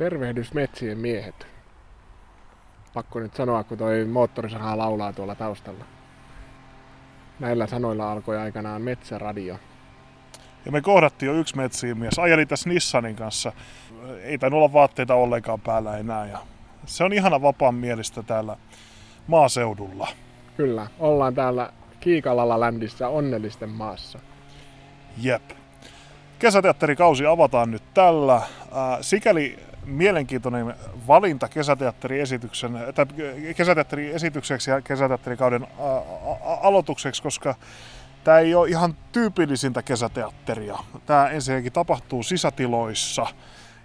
Tervehdys 0.00 0.54
metsien 0.54 0.98
miehet. 0.98 1.46
Pakko 2.94 3.20
nyt 3.20 3.34
sanoa, 3.34 3.64
kun 3.64 3.78
toi 3.78 4.04
moottorisaha 4.04 4.78
laulaa 4.78 5.12
tuolla 5.12 5.34
taustalla. 5.34 5.84
Näillä 7.40 7.66
sanoilla 7.66 8.12
alkoi 8.12 8.38
aikanaan 8.38 8.82
Metsäradio. 8.82 9.56
Ja 10.64 10.72
me 10.72 10.80
kohdattiin 10.80 11.26
jo 11.26 11.34
yksi 11.34 11.56
metsiin 11.56 11.98
mies. 11.98 12.18
Ajeli 12.18 12.46
tässä 12.46 12.68
Nissanin 12.68 13.16
kanssa. 13.16 13.52
Ei 14.22 14.38
tainnut 14.38 14.58
olla 14.58 14.72
vaatteita 14.72 15.14
ollenkaan 15.14 15.60
päällä 15.60 15.96
enää. 15.96 16.26
Ja 16.26 16.38
se 16.86 17.04
on 17.04 17.12
ihana 17.12 17.42
vapaan 17.42 17.74
mielistä 17.74 18.22
täällä 18.22 18.56
maaseudulla. 19.26 20.08
Kyllä, 20.56 20.86
ollaan 20.98 21.34
täällä 21.34 21.72
Kiikalalla 22.00 22.60
ländissä 22.60 23.08
onnellisten 23.08 23.70
maassa. 23.70 24.18
Jep. 25.22 25.42
Kesäteatterikausi 26.38 27.26
avataan 27.26 27.70
nyt 27.70 27.82
tällä. 27.94 28.36
Äh, 28.36 28.42
sikäli 29.00 29.69
mielenkiintoinen 29.84 30.74
valinta 31.06 31.48
kesäteatteriesityksen, 31.48 32.72
tai 32.94 33.06
kesäteatteriesitykseksi 33.56 34.70
ja 34.70 34.80
kesäteatterikauden 34.80 35.66
aloitukseksi, 36.60 37.22
koska 37.22 37.54
tämä 38.24 38.38
ei 38.38 38.54
ole 38.54 38.68
ihan 38.68 38.96
tyypillisintä 39.12 39.82
kesäteatteria. 39.82 40.78
Tämä 41.06 41.28
ensinnäkin 41.28 41.72
tapahtuu 41.72 42.22
sisätiloissa. 42.22 43.26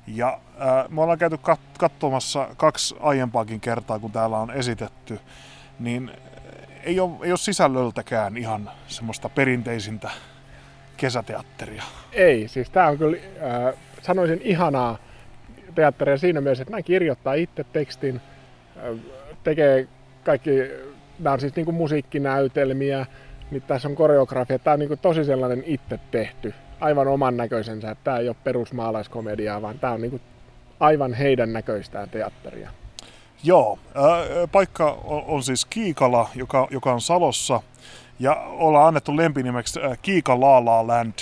Ja 0.08 0.40
ää, 0.60 0.86
me 0.90 1.02
ollaan 1.02 1.20
käyty 1.20 1.36
kat- 1.36 1.78
katsomassa 1.80 2.48
kaksi 2.58 2.96
aiempaakin 3.00 3.62
kertaa, 3.62 4.00
kun 4.00 4.12
täällä 4.12 4.38
on 4.38 4.52
esitetty, 4.52 5.20
niin 5.80 6.12
ei 6.84 7.00
ole, 7.00 7.12
ei 7.24 7.32
ole 7.32 7.38
sisällöltäkään 7.38 8.38
ihan 8.38 8.72
semmoista 8.88 9.30
perinteisintä 9.30 10.10
kesäteatteria. 10.98 11.84
Ei, 12.12 12.48
siis 12.48 12.70
tämä 12.70 12.88
on 12.88 12.98
kyllä, 12.98 13.18
äh, 13.18 13.74
sanoisin 14.02 14.42
ihanaa 14.44 14.98
teatteria 15.76 16.18
siinä 16.18 16.42
mielessä, 16.42 16.62
että 16.62 16.72
nämä 16.72 16.82
kirjoittaa 16.82 17.34
itse 17.34 17.66
tekstin, 17.74 18.22
äh, 18.78 19.00
tekee 19.44 19.88
kaikki, 20.24 20.50
nämä 21.20 21.34
on 21.34 21.40
siis 21.40 21.56
niin 21.56 21.66
kuin 21.66 21.76
musiikkinäytelmiä, 21.76 23.06
niin 23.52 23.62
tässä 23.62 23.88
on 23.88 23.96
koreografia, 23.96 24.60
tämä 24.60 24.74
on 24.74 24.80
niin 24.80 24.88
kuin 24.88 25.00
tosi 25.00 25.26
sellainen 25.26 25.64
itse 25.66 26.00
tehty, 26.12 26.54
aivan 26.80 27.08
oman 27.08 27.38
näköisensä, 27.38 27.92
että 27.92 28.04
tämä 28.04 28.18
ei 28.18 28.28
ole 28.28 28.36
perusmaalaiskomediaa, 28.44 29.62
vaan 29.62 29.80
tämä 29.80 29.94
on 29.94 30.02
niin 30.02 30.12
kuin 30.12 30.22
aivan 30.80 31.14
heidän 31.14 31.54
näköistään 31.54 32.10
teatteria. 32.10 32.70
Joo, 33.44 33.80
äh, 33.98 34.50
paikka 34.52 35.00
on, 35.04 35.44
siis 35.44 35.66
Kiikala, 35.66 36.30
joka, 36.36 36.68
joka 36.72 36.94
on 36.94 37.02
Salossa, 37.02 37.62
ja 38.20 38.36
ollaan 38.36 38.88
annettu 38.88 39.18
lempinimeksi 39.18 39.80
äh, 39.80 39.98
Land, 40.86 41.14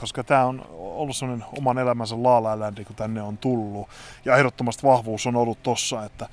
koska 0.00 0.24
tämä 0.24 0.44
on 0.44 0.66
ollut 0.70 1.16
sellainen 1.16 1.46
oman 1.58 1.78
elämänsä 1.78 2.22
Laalaa 2.22 2.72
kun 2.86 2.96
tänne 2.96 3.22
on 3.22 3.38
tullut. 3.38 3.88
Ja 4.24 4.36
ehdottomasti 4.36 4.82
vahvuus 4.82 5.26
on 5.26 5.36
ollut 5.36 5.62
tossa, 5.62 6.04
että 6.04 6.28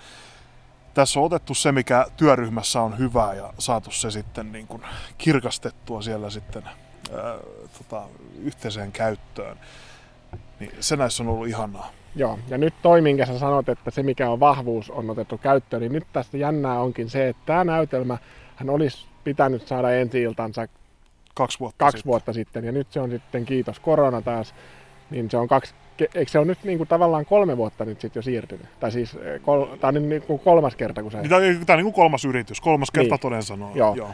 tässä 0.93 1.19
on 1.19 1.25
otettu 1.25 1.53
se, 1.53 1.71
mikä 1.71 2.05
työryhmässä 2.17 2.81
on 2.81 2.97
hyvää 2.97 3.33
ja 3.33 3.53
saatu 3.59 3.91
se 3.91 4.11
sitten 4.11 4.51
niin 4.51 4.67
kuin 4.67 4.81
kirkastettua 5.17 6.01
siellä 6.01 6.29
sitten 6.29 6.63
ää, 6.63 7.37
tota, 7.77 8.03
yhteiseen 8.43 8.91
käyttöön. 8.91 9.57
Niin 10.59 10.71
se 10.79 10.95
näissä 10.95 11.23
on 11.23 11.29
ollut 11.29 11.47
ihanaa. 11.47 11.91
Joo, 12.15 12.39
ja 12.47 12.57
nyt 12.57 12.73
toi, 12.81 13.01
minkä 13.01 13.25
sä 13.25 13.39
sanot, 13.39 13.69
että 13.69 13.91
se 13.91 14.03
mikä 14.03 14.29
on 14.29 14.39
vahvuus 14.39 14.89
on 14.89 15.09
otettu 15.09 15.37
käyttöön, 15.37 15.81
niin 15.81 15.91
nyt 15.91 16.07
tästä 16.13 16.37
jännää 16.37 16.79
onkin 16.79 17.09
se, 17.09 17.27
että 17.27 17.41
tämä 17.45 17.63
näytelmä 17.63 18.17
hän 18.55 18.69
olisi 18.69 19.05
pitänyt 19.23 19.67
saada 19.67 19.91
ensi 19.91 20.21
iltansa 20.21 20.67
kaksi 21.37 21.59
vuotta, 21.59 21.85
kaksi 21.85 21.97
sitten. 21.97 22.09
vuotta 22.09 22.33
sitten. 22.33 22.65
Ja 22.65 22.71
nyt 22.71 22.87
se 22.91 22.99
on 22.99 23.09
sitten, 23.11 23.45
kiitos 23.45 23.79
korona 23.79 24.21
taas, 24.21 24.53
niin 25.09 25.31
se 25.31 25.37
on 25.37 25.47
kaksi, 25.47 25.73
eikö 25.99 26.31
se 26.31 26.39
on 26.39 26.47
nyt 26.47 26.63
niin 26.63 26.77
kuin 26.77 26.87
tavallaan 26.87 27.25
kolme 27.25 27.57
vuotta 27.57 27.85
nyt 27.85 28.01
sitten 28.01 28.19
jo 28.19 28.23
siirtynyt? 28.23 28.65
Tai 28.79 28.91
siis 28.91 29.15
eh, 29.15 29.41
kol, 29.41 29.65
tämä 29.65 29.89
on 29.97 30.09
niin 30.09 30.21
kuin 30.21 30.39
kolmas 30.39 30.75
kerta, 30.75 31.01
kun 31.01 31.11
se... 31.11 31.17
Niin, 31.21 31.29
tämä 31.29 31.75
on 31.75 31.77
niin 31.77 31.83
kuin 31.83 31.93
kolmas 31.93 32.25
yritys, 32.25 32.61
kolmas 32.61 32.91
kerta 32.91 33.15
niin. 33.15 33.21
toden 33.21 33.43
sanoo. 33.43 33.71
Joo. 33.75 33.95
Joo. 33.95 34.09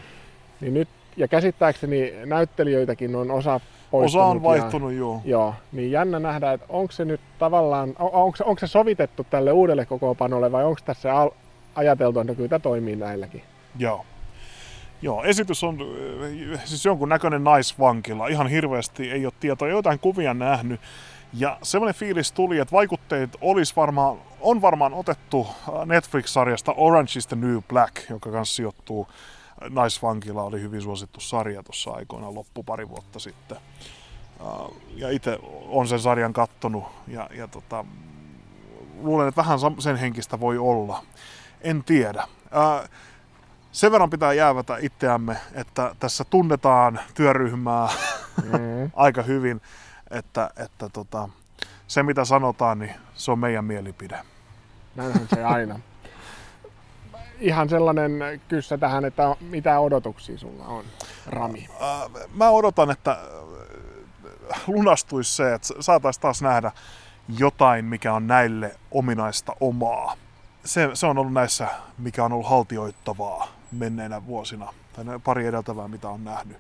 Niin 0.62 0.74
nyt, 0.74 0.90
ja 1.18 1.28
käsittääkseni 1.28 2.14
näyttelijöitäkin 2.26 3.16
on 3.16 3.32
osa 3.32 3.60
Osa 3.94 4.24
on 4.24 4.44
vaihtunut, 4.44 4.92
ja, 4.92 4.98
joo. 4.98 5.22
Joo, 5.26 5.56
niin 5.72 5.92
jännä 5.92 6.20
nähdä, 6.20 6.54
että 6.54 6.66
onko 6.70 6.92
se 6.92 7.06
nyt 7.06 7.22
tavallaan, 7.40 7.90
on, 7.90 8.10
onko, 8.14 8.38
onko 8.44 8.60
se 8.60 8.68
sovitettu 8.68 9.26
tälle 9.30 9.52
uudelle 9.52 9.86
kokoopanolle 9.86 10.52
vai 10.52 10.64
onko 10.64 10.80
tässä 10.86 11.16
al, 11.16 11.30
ajateltu, 11.76 12.20
että 12.20 12.36
kyllä 12.36 12.50
tämä 12.50 12.60
toimii 12.60 12.96
näilläkin? 12.96 13.44
Joo. 13.80 14.06
Joo, 15.04 15.24
esitys 15.24 15.64
on 15.64 15.78
siis 16.66 16.86
jonkun 16.86 17.10
näköinen 17.10 17.44
naisvankila. 17.44 18.28
Ihan 18.28 18.48
hirveästi 18.48 19.12
ei 19.12 19.26
ole 19.26 19.34
tietoa, 19.40 19.68
jotain 19.68 20.00
kuvia 20.00 20.34
nähnyt. 20.34 20.82
Ja 21.34 21.58
semmoinen 21.62 21.96
fiilis 21.96 22.32
tuli, 22.32 22.60
että 22.60 22.72
vaikutteet 22.72 23.38
olisi 23.42 23.76
varmaan, 23.76 24.18
on 24.42 24.62
varmaan 24.62 24.94
otettu 24.94 25.48
Netflix-sarjasta 25.86 26.74
Orange 26.78 27.12
is 27.18 27.28
the 27.28 27.36
New 27.36 27.58
Black, 27.68 28.10
joka 28.10 28.32
kanssa 28.32 28.56
sijoittuu 28.56 29.08
naisvankila, 29.70 30.44
oli 30.44 30.62
hyvin 30.62 30.82
suosittu 30.82 31.20
sarja 31.20 31.64
tuossa 31.64 31.92
aikoina 31.92 32.34
loppu 32.34 32.64
pari 32.64 32.90
vuotta 32.90 33.20
sitten. 33.20 33.58
Ja 34.96 35.10
itse 35.10 35.40
on 35.68 35.88
sen 35.88 36.00
sarjan 36.00 36.34
kattonut 36.34 36.84
ja, 37.08 37.30
ja 37.38 37.48
tota, 37.48 37.86
luulen, 39.02 39.28
että 39.28 39.42
vähän 39.42 39.60
sen 39.80 39.96
henkistä 39.96 40.40
voi 40.40 40.58
olla. 40.58 41.04
En 41.62 41.84
tiedä 41.84 42.28
sen 43.74 43.92
verran 43.92 44.10
pitää 44.10 44.34
jäävätä 44.34 44.78
itseämme, 44.82 45.38
että 45.54 45.96
tässä 46.00 46.24
tunnetaan 46.24 47.00
työryhmää 47.14 47.90
mm. 48.44 48.92
aika 48.96 49.22
hyvin, 49.22 49.62
että, 50.12 50.50
että 50.58 50.90
tota, 50.90 51.30
se 51.88 52.04
mitä 52.04 52.26
sanotaan, 52.26 52.80
niin 52.80 52.96
se 53.16 53.32
on 53.32 53.40
meidän 53.40 53.66
mielipide. 53.66 54.20
Näinhän 54.96 55.28
se 55.34 55.44
aina. 55.44 55.80
Ihan 57.40 57.70
sellainen 57.70 58.42
kyssä 58.48 58.78
tähän, 58.78 59.06
että 59.06 59.36
mitä 59.42 59.80
odotuksia 59.80 60.38
sulla 60.38 60.66
on, 60.66 60.86
Rami? 61.28 61.70
Mä 62.34 62.50
odotan, 62.50 62.92
että 62.92 63.18
lunastuisi 64.68 65.36
se, 65.36 65.54
että 65.54 65.68
saataisiin 65.80 66.22
taas 66.22 66.42
nähdä 66.42 66.72
jotain, 67.38 67.86
mikä 67.86 68.14
on 68.14 68.28
näille 68.28 68.76
ominaista 68.92 69.56
omaa. 69.60 70.16
Se, 70.66 70.90
se 70.94 71.08
on 71.08 71.18
ollut 71.18 71.34
näissä, 71.34 71.68
mikä 71.98 72.24
on 72.26 72.34
ollut 72.34 72.50
haltioittavaa 72.50 73.63
menneinä 73.76 74.26
vuosina, 74.26 74.74
tai 74.94 75.20
pari 75.24 75.48
edeltävää, 75.48 75.88
mitä 75.88 76.10
on 76.10 76.24
nähnyt. 76.24 76.58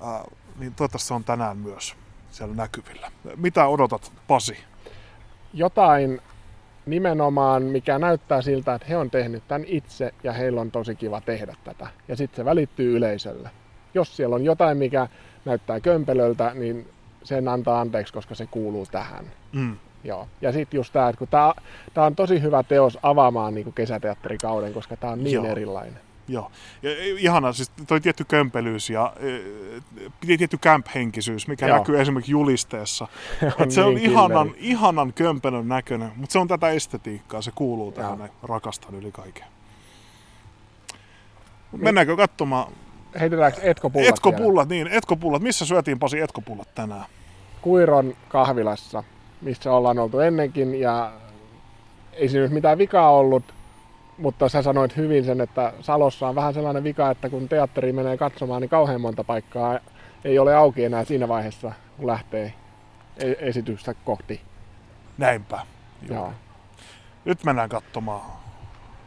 Ää, 0.00 0.24
niin 0.58 0.74
toivottavasti 0.74 1.08
se 1.08 1.14
on 1.14 1.24
tänään 1.24 1.56
myös 1.56 1.94
siellä 2.30 2.54
näkyvillä. 2.54 3.10
Mitä 3.36 3.66
odotat, 3.66 4.12
Pasi? 4.28 4.58
Jotain 5.54 6.20
nimenomaan, 6.86 7.62
mikä 7.62 7.98
näyttää 7.98 8.42
siltä, 8.42 8.74
että 8.74 8.88
he 8.88 8.96
on 8.96 9.10
tehnyt 9.10 9.48
tämän 9.48 9.64
itse 9.66 10.14
ja 10.24 10.32
heillä 10.32 10.60
on 10.60 10.70
tosi 10.70 10.94
kiva 10.94 11.20
tehdä 11.20 11.54
tätä. 11.64 11.86
Ja 12.08 12.16
sitten 12.16 12.36
se 12.36 12.44
välittyy 12.44 12.96
yleisölle. 12.96 13.50
Jos 13.94 14.16
siellä 14.16 14.36
on 14.36 14.44
jotain, 14.44 14.78
mikä 14.78 15.08
näyttää 15.44 15.80
kömpelöltä, 15.80 16.52
niin 16.54 16.88
sen 17.22 17.48
antaa 17.48 17.80
anteeksi, 17.80 18.12
koska 18.12 18.34
se 18.34 18.46
kuuluu 18.46 18.86
tähän. 18.90 19.24
Mm. 19.52 19.76
Joo. 20.04 20.28
Ja 20.40 20.52
sitten 20.52 20.78
just 20.78 20.92
tämä, 20.92 21.08
että 21.08 21.18
kun 21.18 21.28
tämä 21.94 22.06
on 22.06 22.16
tosi 22.16 22.42
hyvä 22.42 22.62
teos 22.62 22.98
avaamaan 23.02 23.54
niin 23.54 23.72
kesäteatterikauden, 23.72 24.72
koska 24.72 24.96
tämä 24.96 25.12
on 25.12 25.24
niin 25.24 25.34
Joo. 25.34 25.46
erilainen. 25.46 26.05
Joo. 26.28 26.50
Ja 26.82 26.90
ihana, 27.18 27.52
siis 27.52 27.70
toi 27.86 28.00
tietty 28.00 28.24
kömpelyys 28.24 28.90
ja 28.90 29.12
e, 30.26 30.36
tietty 30.36 30.56
camp-henkisyys, 30.56 31.48
mikä 31.48 31.66
Joo. 31.66 31.78
näkyy 31.78 32.00
esimerkiksi 32.00 32.32
julisteessa. 32.32 33.08
on 33.60 33.70
se 33.70 33.82
on 33.82 33.94
niin 33.94 34.10
ihanan, 34.10 34.54
ihanan 34.56 35.12
kömpelön 35.12 35.68
näköinen, 35.68 36.12
mutta 36.16 36.32
se 36.32 36.38
on 36.38 36.48
tätä 36.48 36.70
estetiikkaa, 36.70 37.42
se 37.42 37.50
kuuluu 37.54 37.92
tähän, 37.92 38.18
Joo. 38.18 38.28
rakastan 38.42 38.94
yli 38.94 39.12
kaiken. 39.12 39.44
Mennäänkö 41.72 42.16
katsomaan? 42.16 42.72
Heitetäänkö 43.20 43.60
etkopullat 43.62 44.08
Etkopullat, 44.08 44.68
vielä? 44.68 44.84
niin, 44.84 44.96
etkopullat. 44.96 45.42
Missä 45.42 45.64
syötiin 45.64 45.98
Pasi 45.98 46.20
etkopullat 46.20 46.74
tänään? 46.74 47.04
Kuiron 47.62 48.16
kahvilassa, 48.28 49.04
missä 49.42 49.72
ollaan 49.72 49.98
oltu 49.98 50.20
ennenkin 50.20 50.80
ja 50.80 51.12
ei 52.12 52.28
siinä 52.28 52.42
nyt 52.42 52.52
mitään 52.52 52.78
vikaa 52.78 53.10
ollut, 53.10 53.54
mutta 54.18 54.48
sä 54.48 54.62
sanoit 54.62 54.96
hyvin 54.96 55.24
sen, 55.24 55.40
että 55.40 55.72
Salossa 55.80 56.28
on 56.28 56.34
vähän 56.34 56.54
sellainen 56.54 56.84
vika, 56.84 57.10
että 57.10 57.28
kun 57.28 57.48
teatteri 57.48 57.92
menee 57.92 58.16
katsomaan, 58.16 58.60
niin 58.62 58.68
kauhean 58.68 59.00
monta 59.00 59.24
paikkaa 59.24 59.78
ei 60.24 60.38
ole 60.38 60.54
auki 60.54 60.84
enää 60.84 61.04
siinä 61.04 61.28
vaiheessa, 61.28 61.72
kun 61.96 62.06
lähtee 62.06 62.52
e- 63.16 63.48
esitystä 63.48 63.94
kohti. 64.04 64.40
Näinpä. 65.18 65.58
Joo. 66.08 66.16
Joo. 66.18 66.32
Nyt 67.24 67.44
mennään 67.44 67.68
katsomaan. 67.68 68.20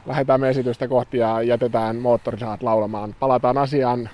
Lähdetään 0.05 0.41
me 0.41 0.49
esitystä 0.49 0.87
kohti 0.87 1.17
ja 1.17 1.41
jätetään 1.41 1.95
moottorisaat 1.95 2.63
laulamaan. 2.63 3.15
Palataan 3.19 3.57
asiaan. 3.57 4.09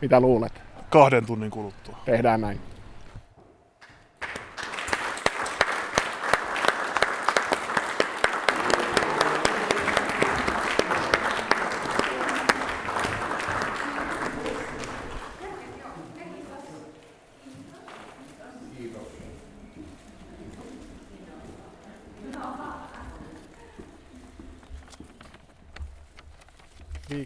Mitä 0.00 0.20
luulet? 0.20 0.62
Kahden 0.90 1.26
tunnin 1.26 1.50
kuluttua. 1.50 1.96
Tehdään 2.04 2.40
näin. 2.40 2.60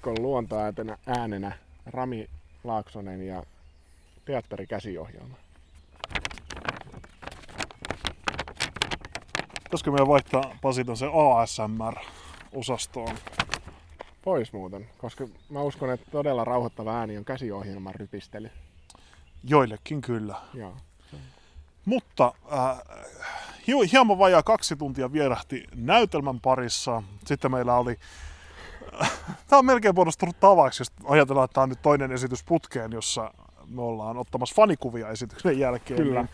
Viikon 0.07 0.23
luontoäänenä 0.23 0.99
äänenä 1.07 1.53
Rami 1.87 2.31
Laaksonen 2.65 3.27
ja 3.27 3.43
teatterikäsiohjelma. 4.25 5.37
Pitäisikö 9.65 9.91
meidän 9.91 10.09
vaihtaa 10.09 10.57
Pasiton 10.63 10.97
se 10.97 11.07
ASMR-osastoon? 11.07 13.17
Pois 14.25 14.53
muuten, 14.53 14.87
koska 14.99 15.29
mä 15.51 15.61
uskon, 15.61 15.93
että 15.93 16.11
todella 16.11 16.45
rauhoittava 16.45 16.99
ääni 16.99 17.19
on 17.19 17.25
käsiohjelman 17.25 17.95
rypistely. 17.95 18.51
Joillekin 19.45 20.01
kyllä. 20.01 20.35
Joo. 20.55 20.77
Mutta 21.85 22.33
äh, 22.53 22.79
hi- 23.69 23.93
hieman 23.93 24.19
vajaa 24.19 24.43
kaksi 24.43 24.77
tuntia 24.77 25.13
vierähti 25.13 25.65
näytelmän 25.75 26.41
parissa. 26.41 27.03
Sitten 27.25 27.51
meillä 27.51 27.75
oli... 27.75 27.99
Tämä 29.49 29.59
on 29.59 29.67
melkein 29.67 29.95
muodostunut 29.95 30.41
tavaksi, 30.41 30.81
jos 30.81 30.93
ajatellaan, 31.05 31.45
että 31.45 31.55
tämä 31.55 31.63
on 31.63 31.69
nyt 31.69 31.83
toinen 31.83 32.13
esitys 32.13 32.45
putkeen, 32.45 32.93
jossa 32.93 33.35
me 33.69 33.83
ollaan 33.83 34.17
ottamassa 34.17 34.55
fanikuvia 34.55 35.09
esityksen 35.09 35.59
jälkeen. 35.59 36.03
Kyllä. 36.03 36.23
Niin, 36.23 36.31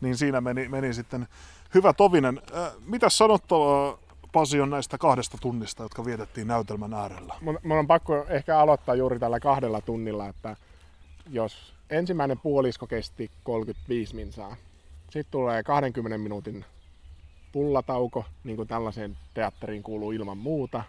niin 0.00 0.16
siinä 0.16 0.40
meni, 0.40 0.68
meni 0.68 0.94
sitten 0.94 1.28
hyvä 1.74 1.92
tovinen. 1.92 2.42
Äh, 2.56 2.72
mitä 2.86 3.08
sanottavaa 3.08 3.98
Pasi 4.34 4.60
on 4.60 4.70
näistä 4.70 4.98
kahdesta 4.98 5.38
tunnista, 5.40 5.82
jotka 5.82 6.04
vietettiin 6.04 6.46
näytelmän 6.46 6.94
äärellä? 6.94 7.34
Mun, 7.40 7.58
mun 7.64 7.78
on 7.78 7.86
pakko 7.86 8.26
ehkä 8.28 8.58
aloittaa 8.58 8.94
juuri 8.94 9.18
tällä 9.18 9.40
kahdella 9.40 9.80
tunnilla, 9.80 10.28
että 10.28 10.56
jos 11.30 11.74
ensimmäinen 11.90 12.38
puolisko 12.38 12.86
kesti 12.86 13.30
35 13.44 14.14
minsaa, 14.14 14.56
sitten 15.10 15.30
tulee 15.30 15.62
20 15.62 16.18
minuutin 16.18 16.64
pullatauko, 17.52 18.24
niin 18.44 18.56
kuin 18.56 18.68
tällaiseen 18.68 19.16
teatteriin 19.34 19.82
kuuluu 19.82 20.12
ilman 20.12 20.38
muuta. 20.38 20.82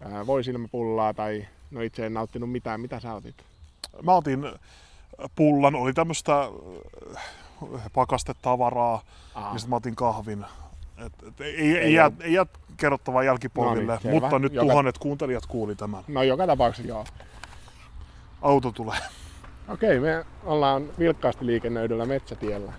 Ää, 0.00 0.26
Voisilmäpullaa 0.26 1.14
tai, 1.14 1.46
no 1.70 1.80
itse 1.80 2.06
en 2.06 2.14
nauttinut 2.14 2.50
mitään, 2.52 2.80
mitä 2.80 3.00
sä 3.00 3.14
otit? 3.14 3.34
Mä 4.02 4.14
otin 4.14 4.46
pullan, 5.36 5.74
oli 5.74 5.92
tämmöistä 5.92 6.40
äh, 6.42 7.82
pakastetavaraa, 7.94 9.02
Aa. 9.34 9.52
ja 9.52 9.58
sitten 9.58 9.70
mä 9.70 9.76
otin 9.76 9.96
kahvin. 9.96 10.44
Et, 11.06 11.12
et, 11.28 11.40
ei, 11.40 11.54
ei, 11.56 11.76
Ei 11.76 11.92
jää, 11.94 12.10
ei 12.20 12.32
jää 12.32 12.46
kerrottavaa 12.76 13.22
jälkipolville, 13.22 13.82
No 13.92 13.92
niin, 13.92 14.02
selvä. 14.02 14.20
mutta 14.20 14.38
nyt 14.38 14.52
Joka- 14.52 14.70
tuhannet 14.70 14.98
kuuntelijat 14.98 15.46
kuuli 15.46 15.74
tämän. 15.74 16.04
No 16.08 16.22
joka 16.22 16.46
tapauksessa 16.46 16.88
joo. 16.88 17.04
Auto 18.42 18.72
tulee. 18.72 18.98
Okei, 19.68 20.00
me 20.00 20.24
ollaan 20.44 20.88
vilkkaasti 20.98 21.46
liikennöidyllä 21.46 22.06
metsätiellä. 22.06 22.72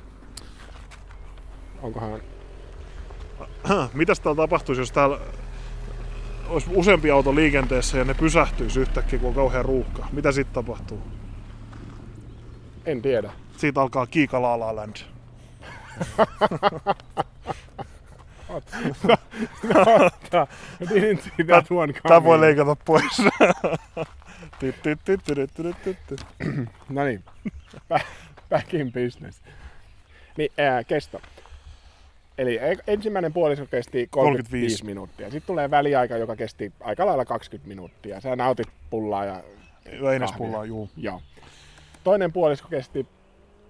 Onkohan... 1.82 2.22
Mitäs 3.94 4.20
täällä 4.20 4.42
tapahtuisi, 4.44 4.82
jos 4.82 4.92
täällä 4.92 5.20
olisi 6.50 6.68
useampi 6.74 7.12
auto 7.12 7.36
liikenteessä 7.36 7.98
ja 7.98 8.04
ne 8.04 8.14
pysähtyisi 8.14 8.80
yhtäkkiä, 8.80 9.20
kun 9.20 9.30
on 9.30 9.36
kauhean 9.36 9.66
ruuhka? 9.66 10.08
Mitä 10.12 10.32
sitten 10.32 10.54
tapahtuu? 10.54 11.02
En 12.86 13.02
tiedä. 13.02 13.32
Siitä 13.58 13.82
alkaa 13.82 14.06
Kiika 14.08 14.42
La 14.42 14.60
La 14.60 14.76
Land. 14.76 14.96
Tämä 22.08 22.24
voi 22.24 22.42
leikata 22.42 22.76
pois. 22.86 23.22
No 26.90 27.04
niin, 27.04 27.24
Ba- 27.94 28.04
back 28.50 28.74
in 28.74 28.92
business. 28.94 29.42
Niin, 30.38 30.52
ää, 30.58 30.84
kesto. 30.84 31.22
Eli 32.38 32.58
e- 32.58 32.78
ensimmäinen 32.88 33.34
puolisko 33.34 33.66
kesti 33.66 34.08
35, 34.12 34.12
35. 34.12 34.86
minuuttia. 34.86 35.32
Sitten 35.32 35.48
tulee 35.48 35.72
väliaika, 35.72 36.18
joka 36.18 36.36
kesti 36.36 36.74
aika 36.80 37.06
lailla 37.06 37.26
20 37.26 37.68
minuuttia. 37.68 38.22
Sä 38.22 38.36
nautit 38.36 38.68
pullaa 38.90 39.26
ja... 39.26 39.44
Väinäspullaa, 40.04 40.66
juu. 40.66 40.90
Joo. 40.98 41.22
Toinen 42.04 42.34
puolisko 42.34 42.68
kesti 42.70 43.08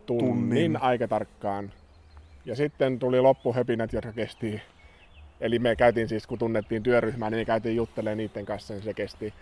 tunnin, 0.05 0.33
Tunnin. 0.35 0.77
aika 0.81 1.07
tarkkaan. 1.07 1.71
Ja 2.45 2.55
sitten 2.55 2.99
tuli 2.99 3.21
loppuhöpinät, 3.21 3.93
jotka 3.93 4.13
kesti... 4.13 4.61
Eli 5.41 5.59
me 5.59 5.75
käytiin 5.75 6.07
siis, 6.07 6.27
kun 6.27 6.39
tunnettiin 6.39 6.83
työryhmää, 6.83 7.29
niin 7.29 7.39
me 7.39 7.45
käytiin 7.45 7.75
juttelemaan 7.75 8.17
niiden 8.17 8.45
kanssa, 8.45 8.73
niin 8.73 8.83
se 8.83 8.93
kesti 8.93 9.33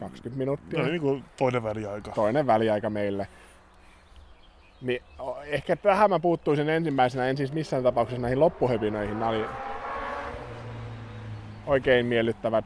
20 0.00 0.38
minuuttia 0.38 0.78
No, 0.78 0.86
niin 0.86 1.00
kuin 1.00 1.24
toinen 1.38 1.62
väliaika. 1.62 2.10
toinen 2.10 2.46
väliaika 2.46 2.90
meille. 2.90 3.26
Niin 4.84 5.02
ehkä 5.46 5.76
tähän 5.76 6.10
mä 6.10 6.20
puuttuisin 6.20 6.68
ensimmäisenä, 6.68 7.28
en 7.28 7.36
siis 7.36 7.52
missään 7.52 7.82
tapauksessa 7.82 8.22
näihin 8.22 8.40
loppuhöpinöihin, 8.40 9.18
nämä 9.18 9.30
oli 9.30 9.44
oikein 11.66 12.06
miellyttävät. 12.06 12.64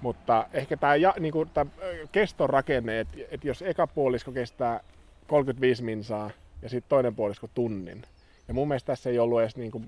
Mutta 0.00 0.46
ehkä 0.52 0.76
tämä 0.76 0.92
ö, 0.92 2.06
keston 2.12 2.50
rakenne, 2.50 3.00
että 3.00 3.18
et 3.30 3.44
jos 3.44 3.62
eka 3.62 3.86
puolisko 3.86 4.32
kestää 4.32 4.80
35 5.26 5.82
minsaa 5.82 6.30
ja 6.62 6.68
sitten 6.68 6.88
toinen 6.88 7.14
puolisko 7.14 7.48
tunnin. 7.54 8.02
Ja 8.48 8.54
mun 8.54 8.68
mielestä 8.68 8.86
tässä 8.86 9.10
ei 9.10 9.18
ollut 9.18 9.40
edes 9.40 9.56
niinku, 9.56 9.82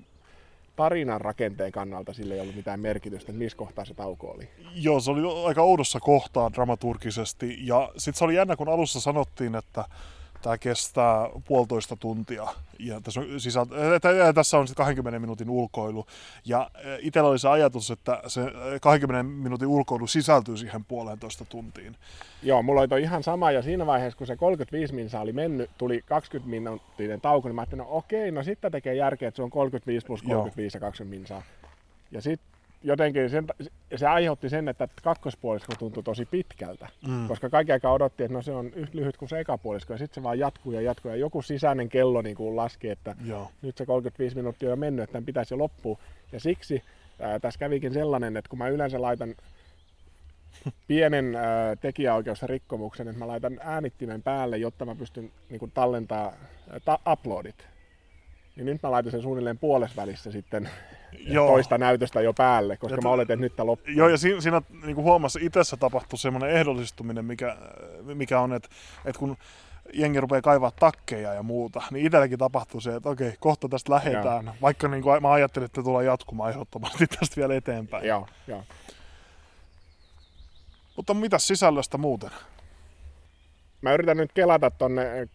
tarinan 0.75 1.21
rakenteen 1.21 1.71
kannalta 1.71 2.13
sille 2.13 2.33
ei 2.33 2.39
ollut 2.39 2.55
mitään 2.55 2.79
merkitystä, 2.79 3.31
että 3.31 3.43
missä 3.43 3.57
kohtaa 3.57 3.85
se 3.85 3.93
tauko 3.93 4.31
oli. 4.31 4.49
Joo, 4.75 4.99
se 4.99 5.11
oli 5.11 5.45
aika 5.45 5.61
oudossa 5.61 5.99
kohtaa 5.99 6.51
dramaturgisesti. 6.53 7.57
Ja 7.67 7.91
sitten 7.97 8.17
se 8.19 8.25
oli 8.25 8.35
jännä, 8.35 8.55
kun 8.55 8.69
alussa 8.69 8.99
sanottiin, 8.99 9.55
että 9.55 9.85
tämä 10.41 10.57
kestää 10.57 11.29
puolitoista 11.47 11.95
tuntia. 11.95 12.47
Ja 12.79 13.01
tässä 13.01 13.19
on, 13.19 13.39
sisältö, 13.39 13.75
tässä 14.35 14.57
on 14.57 14.67
sitten 14.67 14.85
20 14.85 15.19
minuutin 15.19 15.49
ulkoilu. 15.49 16.05
Ja 16.45 16.71
itsellä 16.99 17.29
oli 17.29 17.39
se 17.39 17.49
ajatus, 17.49 17.91
että 17.91 18.21
se 18.27 18.41
äh, 18.41 18.81
20 18.81 19.23
minuutin 19.23 19.67
ulkoilu 19.67 20.07
sisältyy 20.07 20.57
siihen 20.57 20.85
puolentoista 20.85 21.45
tuntiin. 21.45 21.95
Joo, 22.43 22.63
mulla 22.63 22.81
oli 22.81 22.87
toi 22.87 23.01
ihan 23.01 23.23
sama 23.23 23.51
ja 23.51 23.61
siinä 23.61 23.85
vaiheessa, 23.85 24.17
kun 24.17 24.27
se 24.27 24.35
35 24.35 24.93
minsa 24.93 25.19
oli 25.19 25.33
mennyt, 25.33 25.69
tuli 25.77 26.01
20 26.05 26.49
minuuttinen 26.49 27.21
tauko, 27.21 27.47
niin 27.47 27.55
mä 27.55 27.61
ajattelin, 27.61 27.83
no 27.83 27.87
okei, 27.89 28.31
no 28.31 28.43
sitten 28.43 28.71
tekee 28.71 28.95
järkeä, 28.95 29.27
että 29.27 29.35
se 29.35 29.43
on 29.43 29.49
35 29.49 30.05
plus 30.05 30.21
35 30.21 30.77
ja 30.77 30.81
20 30.81 31.17
minsaa. 31.17 31.43
Ja 32.11 32.21
sitten 32.21 32.47
jotenkin 32.83 33.29
sen, 33.29 33.47
se 33.95 34.07
aiheutti 34.07 34.49
sen, 34.49 34.67
että 34.67 34.87
kakkospuolisko 35.03 35.73
tuntui 35.79 36.03
tosi 36.03 36.25
pitkältä, 36.25 36.87
Mm. 37.07 37.27
koska 37.27 37.49
kaikki 37.49 37.71
aika 37.71 37.91
odotti, 37.91 38.23
että 38.23 38.33
no 38.33 38.41
se 38.41 38.51
on 38.51 38.73
yhtä 38.73 38.97
lyhyt 38.97 39.17
kuin 39.17 39.29
se 39.29 39.39
ekapuolisko, 39.39 39.93
ja 39.93 39.97
sitten 39.99 40.15
se 40.15 40.23
vaan 40.23 40.39
jatkuu 40.39 40.71
ja 40.71 40.81
jatkuu, 40.81 41.11
ja 41.11 41.17
joku 41.17 41.41
sisäinen 41.41 41.89
kello 41.89 42.21
niin 42.21 42.35
kuin 42.35 42.55
laski, 42.55 42.89
että 42.89 43.15
Joo. 43.25 43.51
nyt 43.61 43.77
se 43.77 43.85
35 43.85 44.35
minuuttia 44.35 44.67
on 44.69 44.71
jo 44.71 44.75
mennyt, 44.75 45.03
että 45.03 45.11
tämän 45.11 45.25
pitäisi 45.25 45.53
jo 45.53 45.57
loppua. 45.57 45.97
Ja 46.31 46.39
siksi 46.39 46.83
ää, 47.19 47.39
tässä 47.39 47.59
kävikin 47.59 47.93
sellainen, 47.93 48.37
että 48.37 48.49
kun 48.49 48.59
mä 48.59 48.67
yleensä 48.67 49.01
laitan 49.01 49.35
pienen 50.87 51.35
ää, 51.35 51.75
tekijäoikeusrikkomuksen, 51.75 53.07
että 53.07 53.19
mä 53.19 53.27
laitan 53.27 53.59
äänittimen 53.63 54.21
päälle, 54.23 54.57
jotta 54.57 54.85
mä 54.85 54.95
pystyn 54.95 55.31
niin 55.49 55.59
kuin, 55.59 55.71
tallentaa 55.71 56.25
ää, 56.69 56.79
ta- 56.85 56.99
uploadit. 57.11 57.67
Niin 58.55 58.65
nyt 58.65 58.83
mä 58.83 58.91
laitan 58.91 59.11
sen 59.11 59.21
suunnilleen 59.21 59.57
puolessa 59.57 60.01
välissä 60.01 60.31
sitten 60.31 60.69
Joo. 61.19 61.47
toista 61.47 61.77
näytöstä 61.77 62.21
jo 62.21 62.33
päälle, 62.33 62.77
koska 62.77 62.95
Et- 62.95 63.03
mä 63.03 63.09
oletin, 63.09 63.33
että 63.33 63.41
nyt 63.41 63.55
tää 63.55 63.65
loppuu. 63.65 63.93
Joo, 63.93 64.09
ja 64.09 64.17
siinä, 64.17 64.41
siinä 64.41 64.61
niin 64.85 64.95
kuin 64.95 65.05
huomasi 65.05 65.39
itsessä 65.45 65.77
tapahtui 65.77 66.19
semmoinen 66.19 66.49
ehdollistuminen, 66.49 67.25
mikä, 67.25 67.57
mikä 68.03 68.39
on, 68.39 68.53
että, 68.53 68.69
että 69.05 69.19
kun 69.19 69.37
jengi 69.93 70.19
rupeaa 70.21 70.41
kaivaa 70.41 70.71
takkeja 70.79 71.33
ja 71.33 71.43
muuta, 71.43 71.81
niin 71.91 72.05
itselläkin 72.05 72.39
tapahtuu 72.39 72.81
se, 72.81 72.95
että 72.95 73.09
okei, 73.09 73.33
kohta 73.39 73.69
tästä 73.69 73.93
lähdetään. 73.93 74.51
Vaikka 74.61 74.87
niin 74.87 75.03
kuin, 75.03 75.21
mä 75.21 75.31
ajattelin, 75.31 75.65
että 75.65 75.83
tulee 75.83 76.05
jatkumaan 76.05 76.51
ehdottomasti 76.51 77.07
tästä 77.19 77.35
vielä 77.35 77.55
eteenpäin. 77.55 78.07
Joo, 78.07 78.27
joo. 78.47 78.63
Mutta 80.95 81.13
mitä 81.13 81.39
sisällöstä 81.39 81.97
muuten? 81.97 82.29
Mä 83.81 83.93
yritän 83.93 84.17
nyt 84.17 84.31
kelata 84.33 84.71
tonne 84.71 85.27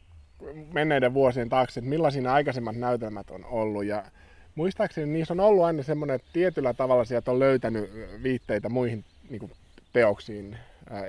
menneiden 0.73 1.15
vuosien 1.15 1.49
taakse, 1.49 1.81
että 1.81 1.91
millaisia 1.91 2.23
ne 2.23 2.29
aikaisemmat 2.29 2.77
näytelmät 2.77 3.31
on 3.31 3.45
ollut. 3.45 3.85
Ja 3.85 4.05
muistaakseni 4.55 5.13
niissä 5.13 5.35
on 5.35 5.41
ollut 5.41 5.65
aina 5.65 5.83
semmoinen, 5.83 6.15
että 6.17 6.29
tietyllä 6.33 6.75
tavalla 6.75 7.05
sieltä 7.05 7.31
on 7.31 7.39
löytänyt 7.39 7.91
viitteitä 8.23 8.69
muihin 8.69 9.05
niin 9.31 9.41
kuin, 9.41 9.53
teoksiin, 9.93 10.59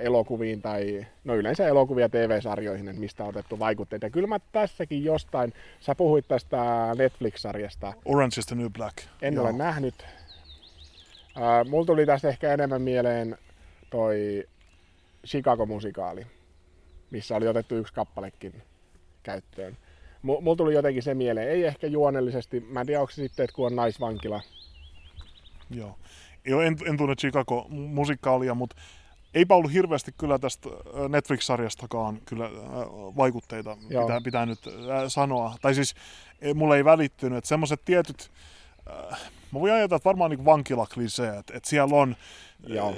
elokuviin 0.00 0.62
tai 0.62 1.06
no 1.24 1.36
yleensä 1.36 1.68
elokuvia 1.68 2.08
TV-sarjoihin, 2.08 2.88
että 2.88 3.00
mistä 3.00 3.22
on 3.22 3.28
otettu 3.28 3.58
vaikutteita. 3.58 4.06
Ja 4.06 4.10
kyllä 4.10 4.26
mä 4.26 4.38
tässäkin 4.52 5.04
jostain, 5.04 5.52
sä 5.80 5.94
puhuit 5.94 6.28
tästä 6.28 6.56
Netflix-sarjasta, 6.98 7.92
Orange 8.04 8.34
is 8.38 8.46
the 8.46 8.56
New 8.56 8.70
Black. 8.70 8.96
en 9.22 9.34
Joo. 9.34 9.44
ole 9.44 9.52
nähnyt. 9.52 9.94
Mulla 11.68 11.86
tuli 11.86 12.06
tästä 12.06 12.28
ehkä 12.28 12.52
enemmän 12.52 12.82
mieleen 12.82 13.38
toi 13.90 14.48
Chicago-musikaali, 15.26 16.26
missä 17.10 17.36
oli 17.36 17.48
otettu 17.48 17.74
yksi 17.74 17.94
kappalekin 17.94 18.62
käyttöön. 19.22 19.76
M- 20.22 20.42
mulla 20.42 20.56
tuli 20.56 20.74
jotenkin 20.74 21.02
se 21.02 21.14
mieleen, 21.14 21.48
ei 21.48 21.64
ehkä 21.64 21.86
juonellisesti, 21.86 22.60
mä 22.60 22.80
en 22.80 22.86
tiedä 22.86 23.00
onko 23.00 23.10
se 23.10 23.22
sitten, 23.22 23.44
että 23.44 23.54
kun 23.54 23.66
on 23.66 23.76
naisvankila. 23.76 24.40
Joo. 25.70 25.98
Joo, 26.44 26.60
en, 26.60 26.76
en 26.86 26.96
tunne 26.96 27.14
Chicago-musikaalia, 27.14 28.54
mutta 28.54 28.76
eipä 29.34 29.54
ollut 29.54 29.72
hirveästi 29.72 30.14
kyllä 30.18 30.38
tästä 30.38 30.68
äh, 30.68 31.08
Netflix-sarjastakaan 31.08 32.20
kyllä 32.24 32.44
äh, 32.44 32.52
vaikutteita, 33.16 33.76
Joo. 33.90 34.02
pitää, 34.02 34.20
pitää 34.20 34.46
nyt 34.46 34.66
äh, 34.66 34.72
sanoa. 35.08 35.54
Tai 35.62 35.74
siis 35.74 35.94
mulle 36.54 36.76
ei 36.76 36.84
välittynyt, 36.84 37.38
että 37.38 37.48
semmoiset 37.48 37.80
tietyt, 37.84 38.30
äh, 38.90 39.20
mä 39.52 39.60
voin 39.60 39.72
ajatella, 39.72 39.96
että 39.96 40.08
varmaan 40.08 40.30
niin 40.30 40.44
vankilakliseet, 40.44 41.50
että 41.50 41.68
siellä 41.68 41.96
on 41.96 42.16
Joo. 42.66 42.94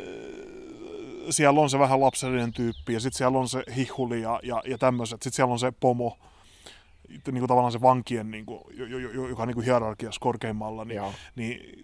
Siellä 1.30 1.60
on 1.60 1.70
se 1.70 1.78
vähän 1.78 2.00
lapsellinen 2.00 2.52
tyyppi 2.52 2.92
ja 2.92 3.00
sitten 3.00 3.18
siellä 3.18 3.38
on 3.38 3.48
se 3.48 3.62
hihuli 3.76 4.22
ja, 4.22 4.40
ja, 4.42 4.62
ja 4.66 4.78
tämmöiset. 4.78 5.22
Sitten 5.22 5.36
siellä 5.36 5.52
on 5.52 5.58
se 5.58 5.72
pomo, 5.80 6.18
niin 7.08 7.22
kuin 7.24 7.48
tavallaan 7.48 7.72
se 7.72 7.80
vankien, 7.80 8.30
niin 8.30 8.46
kuin, 8.46 8.60
joka 9.28 9.42
on 9.42 9.48
niin 9.48 9.54
kuin 9.54 9.64
hierarkiassa 9.64 10.20
korkeimmalla, 10.20 10.84
niin, 10.84 11.02
niin 11.36 11.80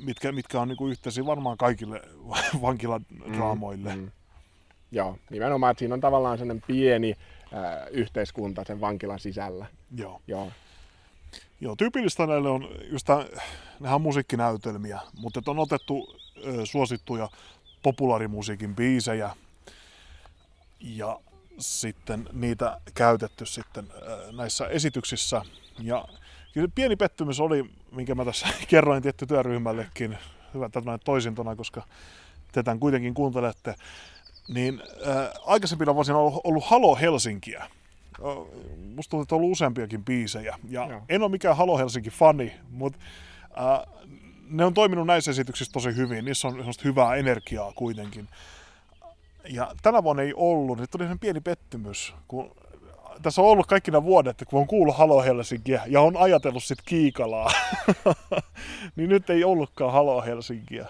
mitkä, 0.00 0.32
mitkä 0.32 0.60
on 0.60 0.68
niin 0.68 0.76
kuin 0.76 0.90
yhteisiä 0.90 1.26
varmaan 1.26 1.56
kaikille 1.56 2.02
vankiladraamoille. 2.62 3.96
Mm, 3.96 4.02
mm. 4.02 4.10
Joo, 4.92 5.18
nimenomaan, 5.30 5.70
että 5.70 5.78
siinä 5.78 5.94
on 5.94 6.00
tavallaan 6.00 6.38
sellainen 6.38 6.64
pieni 6.66 7.10
äh, 7.10 7.86
yhteiskunta 7.90 8.64
sen 8.64 8.80
vankilan 8.80 9.18
sisällä. 9.18 9.66
Joo. 9.96 10.22
Joo. 10.26 10.52
Joo, 11.60 11.76
tyypillistä 11.76 12.26
näille 12.26 12.48
on 12.48 12.68
just 12.90 13.06
tämän, 13.06 13.26
nehän 13.80 13.94
on 13.94 14.02
musiikkinäytelmiä, 14.02 15.00
mutta 15.18 15.40
on 15.46 15.58
otettu 15.58 16.16
ö, 16.46 16.66
suosittuja 16.66 17.28
populaarimusiikin 17.82 18.76
biisejä 18.76 19.30
ja 20.80 21.20
sitten 21.58 22.28
niitä 22.32 22.80
käytetty 22.94 23.46
sitten 23.46 23.86
ö, 24.02 24.32
näissä 24.32 24.66
esityksissä. 24.66 25.42
Ja 25.78 26.04
kyllä 26.54 26.68
pieni 26.74 26.96
pettymys 26.96 27.40
oli, 27.40 27.70
minkä 27.92 28.14
mä 28.14 28.24
tässä 28.24 28.48
kerroin 28.68 29.02
tietty 29.02 29.26
työryhmällekin, 29.26 30.18
hyvä 30.54 30.68
tämmöinen 30.68 31.00
toisintona, 31.04 31.56
koska 31.56 31.82
tätä 32.52 32.76
kuitenkin 32.80 33.14
kuuntelette, 33.14 33.74
niin 34.48 34.82
äh, 35.08 35.30
aikaisempina 35.46 35.94
vuosina 35.94 36.18
on 36.18 36.24
ollut, 36.24 36.40
ollut 36.44 36.64
Halo 36.64 36.96
Helsinkiä. 36.96 37.66
Musta 38.94 39.10
tuntuu, 39.10 39.22
että 39.22 39.34
on 39.34 39.36
ollut 39.40 39.52
useampiakin 39.52 40.04
biisejä. 40.04 40.58
Ja 40.68 40.86
Joo. 40.86 41.02
en 41.08 41.22
ole 41.22 41.30
mikään 41.30 41.56
Halo 41.56 41.78
Helsinki-fani, 41.78 42.52
mutta 42.70 42.98
äh, 43.42 44.00
ne 44.50 44.64
on 44.64 44.74
toiminut 44.74 45.06
näissä 45.06 45.30
esityksissä 45.30 45.72
tosi 45.72 45.96
hyvin. 45.96 46.24
Niissä 46.24 46.48
on 46.48 46.64
hyvää 46.84 47.14
energiaa 47.14 47.72
kuitenkin. 47.72 48.28
Ja 49.48 49.72
tänä 49.82 50.02
vuonna 50.02 50.22
ei 50.22 50.32
ollut, 50.36 50.78
niin 50.78 50.88
tuli 50.90 51.04
pieni 51.20 51.40
pettymys, 51.40 52.14
kun 52.28 52.50
tässä 53.22 53.42
on 53.42 53.48
ollut 53.48 53.66
kaikki 53.66 53.90
nämä 53.90 54.02
vuodet, 54.02 54.44
kun 54.48 54.60
on 54.60 54.66
kuullut 54.66 54.96
Halo 54.96 55.22
Helsinkiä 55.22 55.82
ja 55.86 56.00
on 56.00 56.16
ajatellut 56.16 56.64
sitten 56.64 56.84
Kiikalaa, 56.88 57.50
niin 58.96 59.08
nyt 59.08 59.30
ei 59.30 59.44
ollutkaan 59.44 59.92
Halo 59.92 60.22
Helsinkiä. 60.22 60.86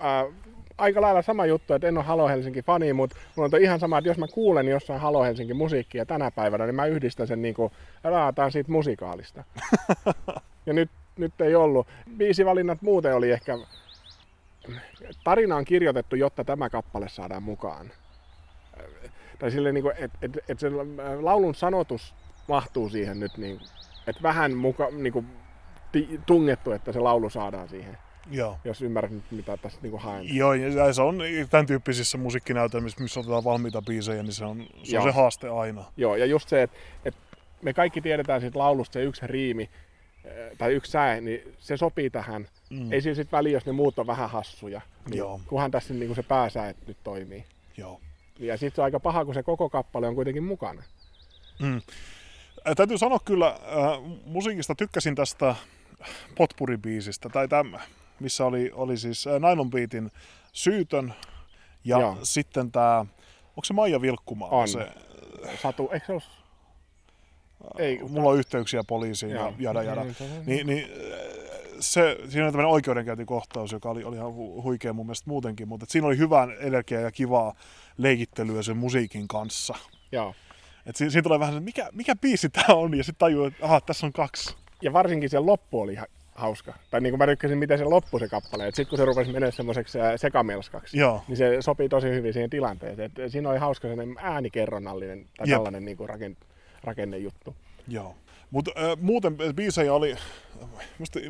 Äh, 0.00 0.34
aika 0.78 1.00
lailla 1.00 1.22
sama 1.22 1.46
juttu, 1.46 1.74
että 1.74 1.88
en 1.88 1.98
ole 1.98 2.04
Halo 2.04 2.28
Helsinki 2.28 2.62
fani, 2.62 2.92
mutta 2.92 3.16
mulla 3.36 3.50
on 3.52 3.62
ihan 3.62 3.80
sama, 3.80 3.98
että 3.98 4.10
jos 4.10 4.18
mä 4.18 4.26
kuulen 4.32 4.68
jossain 4.68 5.00
Halo 5.00 5.22
Helsinki 5.22 5.54
musiikkia 5.54 6.06
tänä 6.06 6.30
päivänä, 6.30 6.66
niin 6.66 6.74
mä 6.74 6.86
yhdistän 6.86 7.26
sen 7.26 7.42
niin 7.42 7.54
kuin, 7.54 7.72
raataan 8.04 8.52
siitä 8.52 8.72
musikaalista. 8.72 9.44
ja 10.66 10.72
nyt, 10.72 10.90
nyt 11.18 11.40
ei 11.40 11.54
ollut. 11.54 11.86
valinnat 12.44 12.82
muuten 12.82 13.14
oli 13.14 13.30
ehkä, 13.30 13.58
tarina 15.24 15.56
on 15.56 15.64
kirjoitettu, 15.64 16.16
jotta 16.16 16.44
tämä 16.44 16.70
kappale 16.70 17.08
saadaan 17.08 17.42
mukaan. 17.42 17.90
Tai 19.38 19.50
silleen, 19.50 19.74
niin 19.74 19.92
että 19.98 20.18
et, 20.22 20.38
et 20.48 20.58
se 20.58 20.70
laulun 21.20 21.54
sanotus 21.54 22.14
mahtuu 22.48 22.88
siihen 22.88 23.20
nyt, 23.20 23.36
niin, 23.36 23.60
että 24.06 24.22
vähän 24.22 24.54
muka, 24.54 24.88
niin 24.90 25.12
kuin, 25.12 25.26
tungettu, 26.26 26.72
että 26.72 26.92
se 26.92 27.00
laulu 27.00 27.30
saadaan 27.30 27.68
siihen. 27.68 27.98
Joo. 28.30 28.58
Jos 28.64 28.82
ymmärrät 28.82 29.12
nyt, 29.12 29.24
mitä 29.30 29.56
tässä 29.56 29.78
niin 29.82 29.98
haen. 29.98 30.36
Joo, 30.36 30.54
ja 30.54 30.92
se 30.92 31.02
on 31.02 31.18
tämän 31.50 31.66
tyyppisissä 31.66 32.18
musiikkinäytelmissä, 32.18 33.02
missä 33.02 33.20
otetaan 33.20 33.44
valmiita 33.44 33.82
biisejä, 33.82 34.22
niin 34.22 34.32
se 34.32 34.44
on 34.44 34.66
se, 34.82 34.98
on 34.98 35.04
se 35.04 35.10
haaste 35.10 35.48
aina. 35.48 35.84
Joo, 35.96 36.16
ja 36.16 36.26
just 36.26 36.48
se, 36.48 36.62
että, 36.62 36.76
että 37.04 37.20
me 37.62 37.72
kaikki 37.72 38.00
tiedetään 38.00 38.40
siitä 38.40 38.58
laulusta 38.58 38.92
se 38.92 39.02
yksi 39.02 39.26
riimi, 39.26 39.70
tai 40.58 40.72
yksi 40.72 40.92
säe, 40.92 41.20
niin 41.20 41.54
se 41.58 41.76
sopii 41.76 42.10
tähän. 42.10 42.48
Mm. 42.70 42.92
Ei 42.92 43.02
siinä 43.02 43.14
sitten 43.14 43.38
väliä, 43.38 43.52
jos 43.52 43.66
ne 43.66 43.72
muut 43.72 43.98
on 43.98 44.06
vähän 44.06 44.30
hassuja. 44.30 44.80
Niin 45.06 45.18
Joo. 45.18 45.40
Kunhan 45.46 45.70
tässä 45.70 45.94
niin 45.94 46.14
se 46.14 46.22
pääsäe 46.22 46.74
nyt 46.86 46.96
toimii. 47.04 47.44
Joo. 47.76 48.00
Ja 48.38 48.56
sitten 48.56 48.76
se 48.76 48.80
on 48.80 48.84
aika 48.84 49.00
paha, 49.00 49.24
kun 49.24 49.34
se 49.34 49.42
koko 49.42 49.70
kappale 49.70 50.08
on 50.08 50.14
kuitenkin 50.14 50.44
mukana. 50.44 50.82
Mm. 51.58 51.82
Täytyy 52.76 52.98
sanoa 52.98 53.18
kyllä, 53.24 53.46
äh, 53.46 54.20
musiikista 54.24 54.74
tykkäsin 54.74 55.14
tästä 55.14 55.54
potpuribiisistä, 56.36 57.28
tai 57.28 57.48
tämä 57.48 57.80
missä 58.20 58.44
oli, 58.44 58.70
oli 58.74 58.96
siis 58.96 59.26
äh, 59.26 59.32
Nylon 59.40 59.70
Beatin 59.70 60.10
Syytön 60.52 61.14
ja 61.84 62.00
Joo. 62.00 62.18
sitten 62.22 62.72
tämä, 62.72 63.06
onko 63.48 63.64
se 63.64 63.74
Maija 63.74 64.02
Vilkkumaa? 64.02 64.48
On. 64.48 64.68
Se, 64.68 64.88
Satu, 65.62 65.90
eikö 65.92 66.06
se 66.06 66.12
ole? 66.12 66.22
Ei, 67.78 68.00
Mulla 68.08 68.30
on 68.30 68.38
yhteyksiä 68.38 68.82
poliisiin 68.86 69.32
ja 69.32 69.52
jada 69.58 69.82
jada. 69.82 70.04
Niin, 70.04 70.16
niin, 70.46 70.66
niin 70.66 70.84
äh, 70.84 71.18
se, 71.80 72.16
siinä 72.28 72.44
oli 72.44 72.52
tämmöinen 72.52 72.72
oikeudenkäyntikohtaus, 72.72 73.72
joka 73.72 73.90
oli, 73.90 74.04
oli 74.04 74.16
ihan 74.16 74.34
huikea 74.34 74.92
mun 74.92 75.06
mielestä 75.06 75.30
muutenkin, 75.30 75.68
mutta 75.68 75.86
siinä 75.88 76.06
oli 76.06 76.18
hyvää 76.18 76.48
energiaa 76.60 77.02
ja 77.02 77.10
kivaa 77.12 77.54
leikittelyä 77.96 78.62
sen 78.62 78.76
musiikin 78.76 79.28
kanssa. 79.28 79.74
Joo. 80.12 80.34
Et 80.86 80.96
siinä, 80.96 81.10
siinä 81.10 81.22
tulee 81.22 81.38
vähän 81.40 81.54
se, 81.54 81.60
mikä, 81.60 81.88
mikä 81.92 82.16
biisi 82.16 82.48
tämä 82.48 82.74
on, 82.74 82.96
ja 82.96 83.04
sitten 83.04 83.18
tajuu, 83.18 83.44
että 83.44 83.64
aha, 83.64 83.80
tässä 83.80 84.06
on 84.06 84.12
kaksi. 84.12 84.56
Ja 84.82 84.92
varsinkin 84.92 85.30
se 85.30 85.38
loppu 85.38 85.80
oli 85.80 85.92
ihan 85.92 86.06
hauska. 86.34 86.74
Tai 86.90 87.00
niin 87.00 87.12
kuin 87.12 87.18
mä 87.18 87.26
tykkäsin, 87.26 87.58
miten 87.58 87.78
se 87.78 87.84
loppui 87.84 88.20
se 88.20 88.28
kappale. 88.28 88.66
Sitten 88.66 88.86
kun 88.86 88.98
se 88.98 89.04
rupesi 89.04 89.32
menemään 89.32 89.52
semmoiseksi 89.52 89.98
sekamelskaksi, 90.16 90.98
Joo. 90.98 91.22
niin 91.28 91.36
se 91.36 91.56
sopii 91.60 91.88
tosi 91.88 92.08
hyvin 92.08 92.32
siihen 92.32 92.50
tilanteeseen. 92.50 93.12
Et 93.18 93.32
siinä 93.32 93.50
oli 93.50 93.58
hauska 93.58 93.88
sellainen 93.88 94.16
äänikerronnallinen 94.18 95.26
tai 95.36 95.48
Jep. 95.48 95.56
tällainen 95.56 95.84
niin 95.84 95.96
kuin 95.96 96.08
rakenne, 96.08 96.36
rakennejuttu. 96.88 97.56
Joo. 97.88 98.14
Mutta 98.50 98.70
äh, 98.76 98.98
muuten 99.00 99.36
biisejä 99.54 99.94
oli 99.94 100.16
musta 100.98 101.20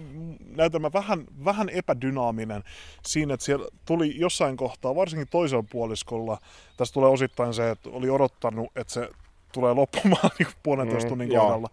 näytelmä 0.57 0.93
vähän, 0.93 1.25
vähän 1.45 1.69
epädynaaminen 1.69 2.65
siinä, 3.07 3.35
että 3.35 3.47
siellä 3.47 3.69
tuli 3.85 4.19
jossain 4.19 4.57
kohtaa, 4.57 4.95
varsinkin 4.95 5.29
toisella 5.31 5.65
puoliskolla, 5.71 6.39
tässä 6.77 6.95
tulee 6.95 7.11
osittain 7.11 7.55
se, 7.55 7.71
että 7.71 7.91
oli 7.91 8.11
odottanut, 8.11 8.67
että 8.77 8.93
se 8.93 9.11
tulee 9.53 9.75
loppumaan 9.75 10.31
niin 10.39 10.49
puolentoista 10.63 11.07
mm, 11.07 11.09
tunnin 11.09 11.29
kohdalla. 11.29 11.71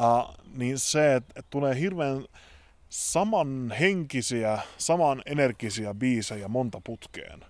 Uh, 0.00 0.34
niin 0.54 0.78
se, 0.78 1.14
että, 1.14 1.32
että 1.36 1.50
tulee 1.50 1.80
hirveän 1.80 2.24
samanhenkisiä, 2.88 4.58
saman 4.78 5.22
energisiä 5.26 5.94
biisejä 5.94 6.48
monta 6.48 6.80
putkeen. 6.84 7.44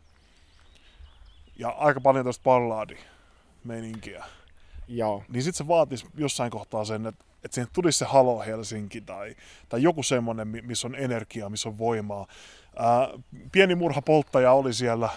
Ja 1.59 1.69
aika 1.69 2.01
paljon 2.01 2.25
tästä 2.25 2.43
ballaadi-meininkiä. 2.43 4.25
Joo. 4.89 5.23
Niin 5.29 5.43
sitten 5.43 5.59
se 5.59 5.69
vaatisi 5.69 6.07
jossain 6.17 6.51
kohtaa 6.51 6.85
sen, 6.85 7.07
että, 7.07 7.25
että 7.45 7.55
siihen 7.55 7.71
tulisi 7.73 7.99
se 7.99 8.05
Halo 8.05 8.41
Helsinki 8.41 9.01
tai, 9.01 9.37
tai 9.69 9.83
joku 9.83 10.03
semmoinen, 10.03 10.49
missä 10.49 10.89
on 10.89 10.95
energiaa, 10.95 11.51
missä 11.51 11.69
on 11.69 11.79
voimaa. 11.79 12.27
Ää, 12.77 13.09
pieni 13.53 13.75
murha 13.75 14.03
polttaja 14.03 14.53
oli 14.53 14.73
siellä 14.73 15.09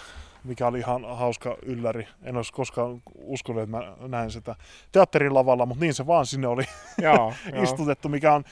mikä 0.46 0.68
oli 0.68 0.80
ihan 0.80 1.18
hauska 1.18 1.58
ylläri. 1.62 2.08
En 2.24 2.38
olisi 2.38 2.54
koskaan 2.54 3.02
uskonut, 3.16 3.64
että 3.64 3.78
mä 3.78 4.08
näin 4.08 4.32
sitä 4.32 4.56
teatterin 4.92 5.34
lavalla, 5.34 5.66
mutta 5.66 5.82
niin 5.82 5.94
se 5.94 6.08
vaan 6.08 6.26
sinne 6.26 6.48
oli 6.48 6.64
joo, 6.98 7.34
istutettu, 7.64 8.10
mikä 8.10 8.34
on 8.34 8.44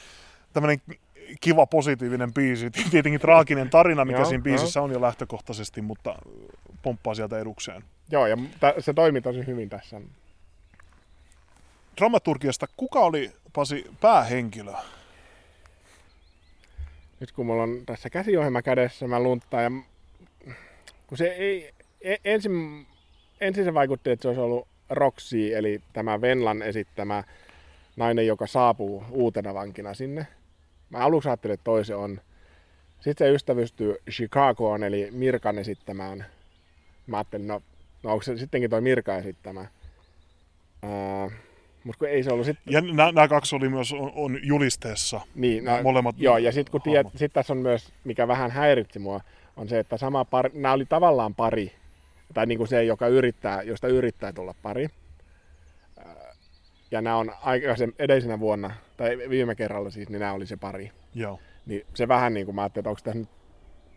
tämmöinen 0.54 0.82
kiva 1.42 1.66
positiivinen 1.66 2.34
biisi. 2.34 2.70
Tietenkin 2.92 3.22
traaginen 3.22 3.70
tarina, 3.70 4.06
mikä 4.06 4.20
joo, 4.20 4.26
siinä 4.26 4.44
biisissä 4.44 4.82
on 4.82 4.92
jo 4.92 5.02
lähtökohtaisesti, 5.02 5.82
mutta 5.82 6.16
pomppaa 6.82 7.16
sieltä 7.16 7.40
edukseen. 7.40 7.84
Joo, 8.12 8.28
ja 8.28 8.38
se 8.80 8.94
toimi 8.94 9.22
tosi 9.22 9.48
hyvin 9.48 9.70
tässä. 9.70 10.02
Dramaturgiasta, 11.98 12.68
kuka 12.78 13.00
oli 13.00 13.32
Pasi 13.54 13.86
päähenkilö? 14.02 14.74
Nyt 17.20 17.32
kun 17.32 17.46
mulla 17.46 17.64
on 17.64 17.84
tässä 17.86 18.10
käsiohjelma 18.10 18.62
kädessä, 18.62 19.08
mä 19.08 19.20
lunttaan 19.20 19.64
ja 19.64 19.72
kun 21.08 21.18
se 21.18 21.26
ei, 21.26 21.74
E, 22.04 22.16
ensin, 22.26 22.88
ensin 23.42 23.64
se 23.64 23.74
vaikutti, 23.74 24.10
että 24.10 24.22
se 24.22 24.28
olisi 24.28 24.42
ollut 24.42 24.68
Roxy, 24.90 25.56
eli 25.56 25.82
tämä 25.94 26.22
Venlan 26.22 26.62
esittämä 26.62 27.24
nainen, 27.96 28.28
joka 28.28 28.48
saapuu 28.48 29.04
uutena 29.12 29.54
vankina 29.54 29.94
sinne. 29.94 30.28
Mä 30.90 30.98
aluksi 30.98 31.30
ajattelin, 31.30 31.54
että 31.54 31.64
toise 31.64 31.96
on. 31.96 32.22
Sitten 33.00 33.28
se 33.28 33.34
ystävystyy 33.34 33.96
Chicagoon, 34.12 34.84
eli 34.84 35.10
Mirkan 35.12 35.60
esittämään. 35.60 36.26
Mä 37.08 37.18
ajattelin, 37.18 37.48
no, 37.48 37.62
no 38.04 38.12
onko 38.12 38.24
se 38.24 38.38
sittenkin 38.38 38.70
toi 38.70 38.82
Mirka 38.82 39.18
esittämä. 39.18 39.66
Uh, 40.84 41.32
mutta 41.84 42.00
kun 42.00 42.08
ei 42.08 42.24
se 42.24 42.34
ollut 42.34 42.46
sitten... 42.46 42.74
Ja 42.74 42.82
nämä 43.12 43.28
kaksi 43.28 43.56
oli 43.56 43.70
myös 43.70 43.94
on, 43.94 44.12
on 44.16 44.40
julisteessa. 44.44 45.22
Niin, 45.36 45.66
no, 45.66 45.84
molemmat 45.84 46.16
Joo, 46.18 46.38
ja 46.38 46.52
sitten 46.52 46.72
kun 46.72 46.82
tiedät, 46.82 47.08
sit 47.16 47.34
tässä 47.34 47.54
on 47.54 47.60
myös, 47.60 47.94
mikä 48.04 48.28
vähän 48.28 48.52
häiritsi 48.52 49.00
mua, 49.00 49.22
on 49.58 49.68
se, 49.68 49.80
että 49.80 49.98
sama 49.98 50.26
pari, 50.26 50.50
nämä 50.54 50.74
oli 50.74 50.86
tavallaan 50.86 51.36
pari, 51.36 51.72
tai 52.34 52.46
niin 52.46 52.58
kuin 52.58 52.68
se, 52.68 52.84
joka 52.84 53.08
yrittää, 53.08 53.62
josta 53.62 53.88
yrittää 53.88 54.34
tulla 54.34 54.56
pari. 54.62 54.88
Ja 56.92 57.02
nämä 57.02 57.18
on 57.18 57.32
aikaisen 57.42 57.94
edellisenä 58.00 58.40
vuonna, 58.40 58.72
tai 58.98 59.18
viime 59.30 59.56
kerralla 59.56 59.90
siis, 59.90 60.10
niin 60.10 60.20
nämä 60.20 60.34
oli 60.34 60.46
se 60.46 60.58
pari. 60.58 60.92
Joo. 61.16 61.40
Niin 61.66 61.86
se 61.94 62.08
vähän 62.08 62.34
niin 62.34 62.46
kuin 62.46 62.56
mä 62.56 62.62
ajattelin, 62.62 62.82
että 62.82 62.90
onko 62.90 63.02
tässä 63.04 63.20
nyt 63.20 63.30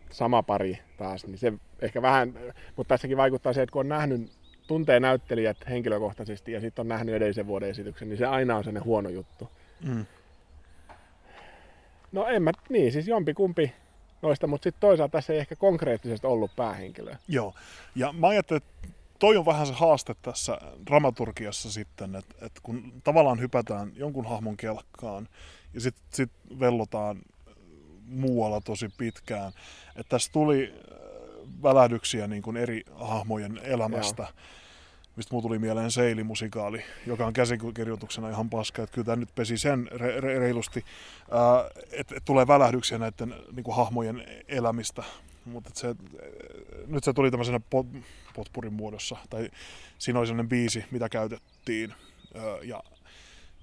sama 0.09 0.43
pari 0.43 0.79
taas, 0.97 1.25
niin 1.27 1.37
se 1.37 1.53
ehkä 1.81 2.01
vähän, 2.01 2.33
mutta 2.75 2.93
tässäkin 2.93 3.17
vaikuttaa 3.17 3.53
se, 3.53 3.61
että 3.61 3.73
kun 3.73 3.79
on 3.79 3.89
nähnyt, 3.89 4.31
tuntee 4.67 4.99
näyttelijät 4.99 5.57
henkilökohtaisesti 5.69 6.51
ja 6.51 6.61
sitten 6.61 6.83
on 6.83 6.87
nähnyt 6.87 7.15
edellisen 7.15 7.47
vuoden 7.47 7.69
esityksen, 7.69 8.09
niin 8.09 8.17
se 8.17 8.25
aina 8.25 8.55
on 8.55 8.63
sellainen 8.63 8.85
huono 8.85 9.09
juttu. 9.09 9.49
Mm. 9.83 10.05
No 12.11 12.27
en 12.27 12.43
mä, 12.43 12.51
niin 12.69 12.91
siis 12.91 13.07
jompi 13.07 13.33
kumpi 13.33 13.73
noista, 14.21 14.47
mutta 14.47 14.63
sitten 14.63 14.81
toisaalta 14.81 15.11
tässä 15.11 15.33
ei 15.33 15.39
ehkä 15.39 15.55
konkreettisesti 15.55 16.27
ollut 16.27 16.55
päähenkilöä. 16.55 17.17
Joo, 17.27 17.53
ja 17.95 18.13
mä 18.13 18.27
ajattelin, 18.27 18.63
että 18.63 18.87
toi 19.19 19.37
on 19.37 19.45
vähän 19.45 19.67
se 19.67 19.73
haaste 19.73 20.15
tässä 20.21 20.57
dramaturgiassa 20.85 21.71
sitten, 21.71 22.15
että, 22.15 22.45
että 22.45 22.59
kun 22.63 22.93
tavallaan 23.03 23.39
hypätään 23.39 23.91
jonkun 23.95 24.25
hahmon 24.25 24.57
kelkkaan 24.57 25.27
ja 25.73 25.81
sitten 25.81 26.03
sit 26.13 26.31
vellotaan 26.59 27.21
muualla 28.05 28.61
tosi 28.61 28.89
pitkään, 28.97 29.51
että 29.95 30.09
tässä 30.09 30.31
tuli 30.31 30.73
välähdyksiä 31.63 32.27
niin 32.27 32.41
kuin 32.41 32.57
eri 32.57 32.83
hahmojen 32.95 33.59
elämästä. 33.63 34.23
Joo 34.23 34.31
mistä 35.17 35.33
muu 35.33 35.41
tuli 35.41 35.59
mieleen 35.59 35.91
Seili-musikaali, 35.91 36.83
joka 37.05 37.25
on 37.25 37.33
käsikirjoituksena 37.33 38.29
ihan 38.29 38.49
paska, 38.49 38.83
että 38.83 38.93
kyllä 38.93 39.05
tämä 39.05 39.15
nyt 39.15 39.35
pesi 39.35 39.57
sen 39.57 39.87
re- 39.91 40.19
re- 40.19 40.39
reilusti, 40.39 40.85
että 41.91 42.15
et 42.17 42.25
tulee 42.25 42.47
välähdyksiä 42.47 42.97
näiden 42.97 43.35
niin 43.55 43.63
kuin 43.63 43.75
hahmojen 43.75 44.25
elämistä, 44.47 45.03
mutta 45.45 45.69
se, 45.73 45.95
nyt 46.87 47.03
se 47.03 47.13
tuli 47.13 47.31
tämmöisenä 47.31 47.59
pot, 47.69 47.87
potpurin 48.35 48.73
muodossa, 48.73 49.17
tai 49.29 49.49
siinä 49.97 50.19
oli 50.19 50.27
sellainen 50.27 50.49
biisi, 50.49 50.85
mitä 50.91 51.09
käytettiin, 51.09 51.93
ja 52.63 52.83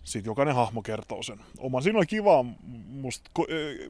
sitten 0.04 0.30
jokainen 0.30 0.54
hahmo 0.54 0.82
kertoo 0.82 1.22
sen 1.22 1.38
oman. 1.58 1.82
Siinä 1.82 1.98
oli 1.98 2.06
kiva, 2.06 2.44
musta, 2.88 3.30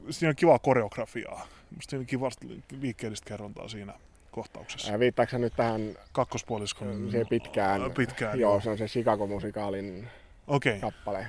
siinä 0.09 0.29
oli 0.29 0.35
kivaa 0.35 0.59
koreografiaa, 0.59 1.47
musta 1.75 1.97
kivasta 2.07 2.47
liikkeellistä 2.81 3.27
kerrontaa 3.27 3.67
siinä 3.67 3.93
kohtauksessa. 4.31 4.91
Ää, 4.91 4.99
viittaako 4.99 5.37
nyt 5.37 5.53
tähän 5.55 5.95
kakkospuoliskon 6.11 7.11
se 7.11 7.25
pitkään, 7.29 7.91
pitkään 7.91 8.39
joo, 8.39 8.61
se 8.61 8.69
on 8.69 8.77
se 8.77 8.85
Chicago-musikaalin 8.85 10.07
okay. 10.47 10.79
kappale. 10.79 11.27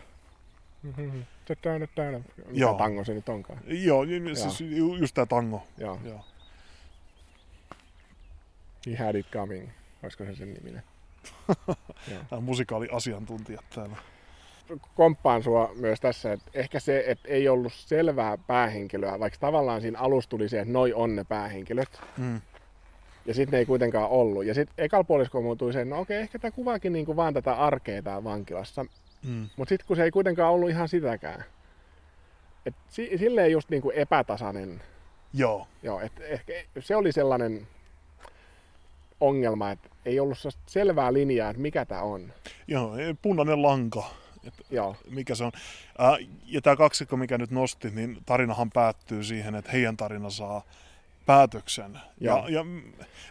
Mikä 0.82 1.56
Joo. 2.52 2.74
tango 2.74 3.04
se 3.04 3.14
nyt 3.14 3.28
onkaan? 3.28 3.60
Joo, 3.66 4.06
siis 4.34 4.60
just 4.98 5.14
tämä 5.14 5.26
tango. 5.26 5.66
Joo. 5.78 6.00
Joo. 6.04 6.24
He 8.86 8.96
had 8.96 9.14
it 9.14 9.26
coming. 9.30 9.68
Olisiko 10.02 10.24
se 10.24 10.34
sen 10.34 10.54
niminen? 10.54 10.82
Tämä 12.30 12.40
musikaaliasiantuntijat 12.40 13.64
täällä. 13.74 13.96
Komppaan 14.94 15.42
sua 15.42 15.70
myös 15.74 16.00
tässä, 16.00 16.32
että 16.32 16.50
ehkä 16.54 16.80
se, 16.80 17.04
että 17.06 17.28
ei 17.28 17.48
ollut 17.48 17.72
selvää 17.72 18.38
päähenkilöä, 18.46 19.20
vaikka 19.20 19.38
tavallaan 19.40 19.80
siinä 19.80 19.98
alussa 19.98 20.30
tuli 20.30 20.48
se, 20.48 20.60
että 20.60 20.72
noi 20.72 20.92
on 20.92 21.16
ne 21.16 21.24
päähenkilöt. 21.24 22.00
Mm. 22.16 22.40
Ja 23.26 23.34
sitten 23.34 23.52
ne 23.52 23.58
ei 23.58 23.66
kuitenkaan 23.66 24.10
ollut. 24.10 24.44
Ja 24.44 24.54
sitten 24.54 24.84
ekal 24.84 25.04
puolisko 25.04 25.42
muuttui 25.42 25.72
se, 25.72 25.84
no 25.84 26.00
okei, 26.00 26.20
ehkä 26.20 26.38
tämä 26.38 26.50
kuvaakin 26.50 26.92
niinku 26.92 27.16
vaan 27.16 27.34
tätä 27.34 27.54
arkea 27.54 28.02
täällä 28.02 28.24
vankilassa. 28.24 28.84
Mm. 29.28 29.48
Mutta 29.56 29.68
sitten 29.68 29.86
kun 29.86 29.96
se 29.96 30.02
ei 30.02 30.10
kuitenkaan 30.10 30.52
ollut 30.52 30.70
ihan 30.70 30.88
sitäkään. 30.88 31.44
Et 32.66 32.74
si- 32.88 33.18
silleen 33.18 33.52
just 33.52 33.70
niinku 33.70 33.90
epätasainen. 33.94 34.82
Joo. 35.32 35.66
Joo, 35.82 36.00
et 36.00 36.12
ehkä 36.20 36.52
se 36.80 36.96
oli 36.96 37.12
sellainen 37.12 37.66
ongelma, 39.20 39.70
että 39.70 39.88
ei 40.04 40.20
ollut 40.20 40.38
selvää 40.66 41.12
linjaa, 41.12 41.50
että 41.50 41.62
mikä 41.62 41.84
tämä 41.84 42.02
on. 42.02 42.32
Joo, 42.66 42.92
punainen 43.22 43.62
lanka. 43.62 44.04
Joo. 44.70 44.96
mikä 45.10 45.34
se 45.34 45.44
on. 45.44 45.52
Ää, 45.98 46.16
ja 46.46 46.62
tämä 46.62 46.76
kaksikko, 46.76 47.16
mikä 47.16 47.38
nyt 47.38 47.50
nosti, 47.50 47.90
niin 47.90 48.18
tarinahan 48.26 48.70
päättyy 48.70 49.24
siihen, 49.24 49.54
että 49.54 49.70
heidän 49.70 49.96
tarina 49.96 50.30
saa 50.30 50.62
päätöksen. 51.26 51.98
Joo. 52.20 52.48
Ja, 52.48 52.54
ja 52.54 52.64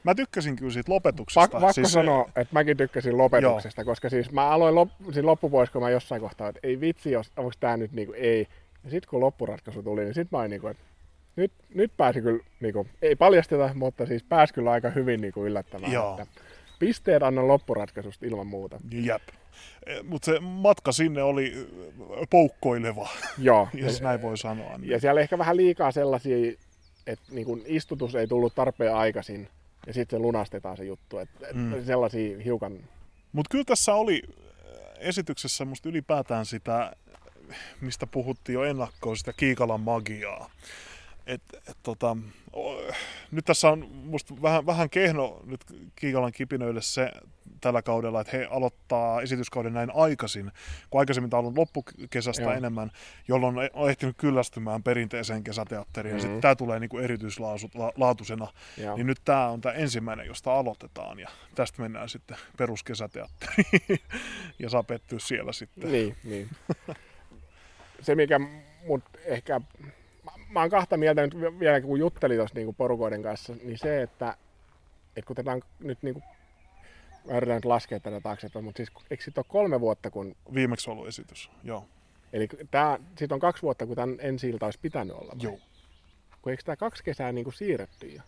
mä 0.03 0.15
tykkäsin 0.15 0.55
kyllä 0.55 0.71
siitä 0.71 0.91
lopetuksesta. 0.91 1.41
Pak- 1.41 1.51
pakko 1.51 1.73
Siis 1.73 1.91
sanoa, 1.91 2.25
että 2.35 2.53
mäkin 2.53 2.77
tykkäsin 2.77 3.17
lopetuksesta, 3.17 3.85
koska 3.85 4.09
siis 4.09 4.31
mä 4.31 4.49
aloin 4.49 4.75
lop- 4.75 5.13
siinä 5.13 5.25
loppupuoliskolla 5.25 5.85
mä 5.85 5.91
jossain 5.91 6.21
kohtaa, 6.21 6.49
että 6.49 6.59
ei 6.63 6.79
vitsi, 6.79 7.11
jos, 7.11 7.31
onko 7.37 7.51
tämä 7.59 7.77
nyt 7.77 7.91
niinku 7.91 8.13
ei. 8.17 8.47
Ja 8.83 8.89
sitten 8.89 9.09
kun 9.09 9.19
loppuratkaisu 9.19 9.83
tuli, 9.83 10.03
niin 10.03 10.13
sitten 10.13 10.37
mä 10.37 10.39
olin 10.39 10.49
niinku, 10.49 10.67
että 10.67 10.83
nyt, 11.35 11.51
nyt 11.73 11.91
pääsi 11.97 12.21
kyllä, 12.21 12.43
niinku, 12.59 12.87
ei 13.01 13.15
paljasteta, 13.15 13.73
mutta 13.73 14.05
siis 14.05 14.23
pääsi 14.23 14.53
kyllä 14.53 14.71
aika 14.71 14.89
hyvin 14.89 15.21
niinku 15.21 15.45
yllättämään. 15.45 15.91
Joo. 15.91 16.17
Että 16.21 16.41
pisteet 16.79 17.23
annan 17.23 17.47
loppuratkaisusta 17.47 18.25
ilman 18.25 18.47
muuta. 18.47 18.79
Jep. 18.91 19.21
Mutta 20.03 20.25
se 20.25 20.39
matka 20.39 20.91
sinne 20.91 21.23
oli 21.23 21.53
ö, 21.55 22.25
poukkoileva, 22.29 23.09
Joo. 23.37 23.67
jos 23.83 24.01
näin 24.01 24.21
voi 24.21 24.37
sanoa. 24.37 24.77
Niin. 24.77 24.91
Ja 24.91 24.99
siellä 24.99 25.21
ehkä 25.21 25.37
vähän 25.37 25.57
liikaa 25.57 25.91
sellaisia, 25.91 26.53
että 27.07 27.25
niin 27.31 27.45
kun 27.45 27.61
istutus 27.65 28.15
ei 28.15 28.27
tullut 28.27 28.55
tarpeen 28.55 28.95
aikaisin 28.95 29.47
ja 29.87 29.93
sitten 29.93 30.21
lunastetaan 30.21 30.77
se 30.77 30.83
juttu. 30.85 31.17
Että 31.17 31.47
Mm. 31.53 31.59
mm. 31.75 31.85
sellaisia 31.85 32.39
hiukan, 32.39 32.79
Mutta 33.31 33.49
kyllä 33.49 33.63
tässä 33.63 33.93
oli 33.93 34.21
äh, 34.27 34.37
esityksessä 34.99 35.65
musta 35.65 35.89
ylipäätään 35.89 36.45
sitä, 36.45 36.95
mistä 37.81 38.07
puhuttiin 38.07 38.53
jo 38.53 38.63
ennakkoon, 38.63 39.17
sitä 39.17 39.33
Kiikalan 39.33 39.81
magiaa. 39.81 40.49
Et, 41.27 41.41
et, 41.69 41.77
tota, 41.83 42.17
nyt 43.31 43.45
tässä 43.45 43.69
on 43.69 43.87
musta 43.91 44.41
vähän, 44.41 44.65
vähän 44.65 44.89
kehno 44.89 45.39
nyt 45.45 45.61
Kiikalan 45.95 46.31
kipinöille 46.31 46.81
se 46.81 47.11
tällä 47.65 47.81
kaudella, 47.81 48.21
että 48.21 48.37
he 48.37 48.47
aloittaa 48.51 49.21
esityskauden 49.21 49.73
näin 49.73 49.91
aikaisin, 49.95 50.51
kun 50.89 50.99
aikaisemmin 50.99 51.29
tämä 51.29 51.39
on 51.39 51.45
ollut 51.45 51.57
loppukesästä 51.57 52.43
Joo. 52.43 52.51
enemmän, 52.51 52.91
jolloin 53.27 53.55
on 53.73 53.89
ehtinyt 53.89 54.17
kyllästymään 54.17 54.83
perinteiseen 54.83 55.43
kesäteatteriin, 55.43 56.15
mm-hmm. 56.15 56.17
ja 56.17 56.21
sitten 56.21 56.41
tämä 56.41 56.55
tulee 56.55 56.79
niinku 56.79 56.97
erityislaatuisena 56.97 58.47
joo. 58.77 58.95
niin 58.95 59.07
nyt 59.07 59.17
tämä 59.25 59.47
on 59.47 59.61
tämä 59.61 59.75
ensimmäinen, 59.75 60.27
josta 60.27 60.53
aloitetaan 60.53 61.19
ja 61.19 61.29
tästä 61.55 61.81
mennään 61.81 62.09
sitten 62.09 62.37
peruskesäteatteriin 62.57 63.99
ja 64.63 64.69
saa 64.69 64.83
pettyä 64.83 65.19
siellä 65.19 65.53
sitten. 65.53 65.91
Niin, 65.91 66.15
niin. 66.23 66.49
Se 68.01 68.15
mikä 68.15 68.39
mut 68.87 69.03
ehkä, 69.25 69.61
mä, 70.49 70.59
oon 70.59 70.69
kahta 70.69 70.97
mieltä 70.97 71.21
nyt 71.21 71.35
vi- 71.35 71.59
vielä 71.59 71.81
kun 71.81 71.99
juttelin 71.99 72.37
tuossa 72.37 72.55
niinku 72.55 72.73
porukoiden 72.73 73.23
kanssa, 73.23 73.53
niin 73.63 73.77
se, 73.77 74.01
että, 74.01 74.37
että 75.15 75.27
kun 75.27 75.35
tätä 75.35 75.51
on 75.51 75.61
nyt 75.79 76.03
niinku, 76.03 76.23
mä 77.25 77.37
yritän 77.37 77.55
nyt 77.55 77.65
laskea 77.65 77.99
tätä 77.99 78.21
taaksepäin, 78.21 78.65
mutta 78.65 78.77
siis 78.77 78.89
eikö 79.11 79.23
sit 79.23 79.37
ole 79.37 79.45
kolme 79.49 79.79
vuotta, 79.79 80.11
kun, 80.11 80.35
Viimeksi 80.53 80.89
ollut 80.89 81.07
esitys, 81.07 81.49
joo. 81.63 81.85
eli 82.33 82.47
tää, 82.71 82.99
sit 83.17 83.31
on 83.31 83.39
kaksi 83.39 83.63
vuotta, 83.63 83.85
kun 83.85 83.95
tämän 83.95 84.15
ensi 84.19 84.49
ilta 84.49 84.65
olisi 84.65 84.79
pitänyt 84.81 85.15
olla. 85.15 85.31
vai? 85.35 85.43
joo. 85.43 85.59
Kun 86.41 86.51
eikö 86.51 86.63
tämä 86.63 86.75
kaksi 86.75 87.03
kesää 87.03 87.31
niinku 87.31 87.51
siirretty 87.51 88.07
jo? 88.07 88.21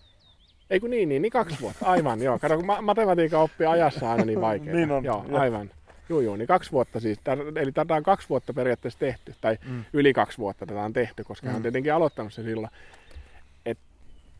Ei 0.69 0.79
kun 0.79 0.89
niin, 0.89 1.09
niin, 1.09 1.21
niin 1.21 1.31
kaksi 1.31 1.61
vuotta, 1.61 1.85
aivan, 1.85 2.21
joo. 2.21 2.39
Kato, 2.39 2.55
kun 2.55 2.65
ma- 2.65 2.81
matematiikan 2.81 3.41
oppii 3.41 3.67
ajassa 3.67 4.11
aina 4.11 4.25
niin 4.25 4.41
vaikeaa. 4.41 4.75
Niin 4.75 4.91
on, 4.91 5.03
Joo, 5.03 5.25
joo. 5.29 5.39
aivan. 5.39 5.71
Joo, 6.09 6.21
joo, 6.21 6.35
niin 6.37 6.47
kaksi 6.47 6.71
vuotta 6.71 6.99
siis. 6.99 7.19
Tää, 7.23 7.37
eli 7.55 7.71
tätä 7.71 7.95
on 7.95 8.03
kaksi 8.03 8.29
vuotta 8.29 8.53
periaatteessa 8.53 8.99
tehty, 8.99 9.35
tai 9.41 9.57
Mm. 9.65 9.83
yli 9.93 10.13
kaksi 10.13 10.37
vuotta 10.37 10.65
tätä 10.65 10.81
on 10.81 10.93
tehty, 10.93 11.23
koska 11.23 11.47
hän 11.47 11.55
on 11.55 11.59
Mm. 11.59 11.63
tietenkin 11.63 11.93
aloittanut 11.93 12.33
se 12.33 12.43
silloin. 12.43 12.71
Et 13.65 13.77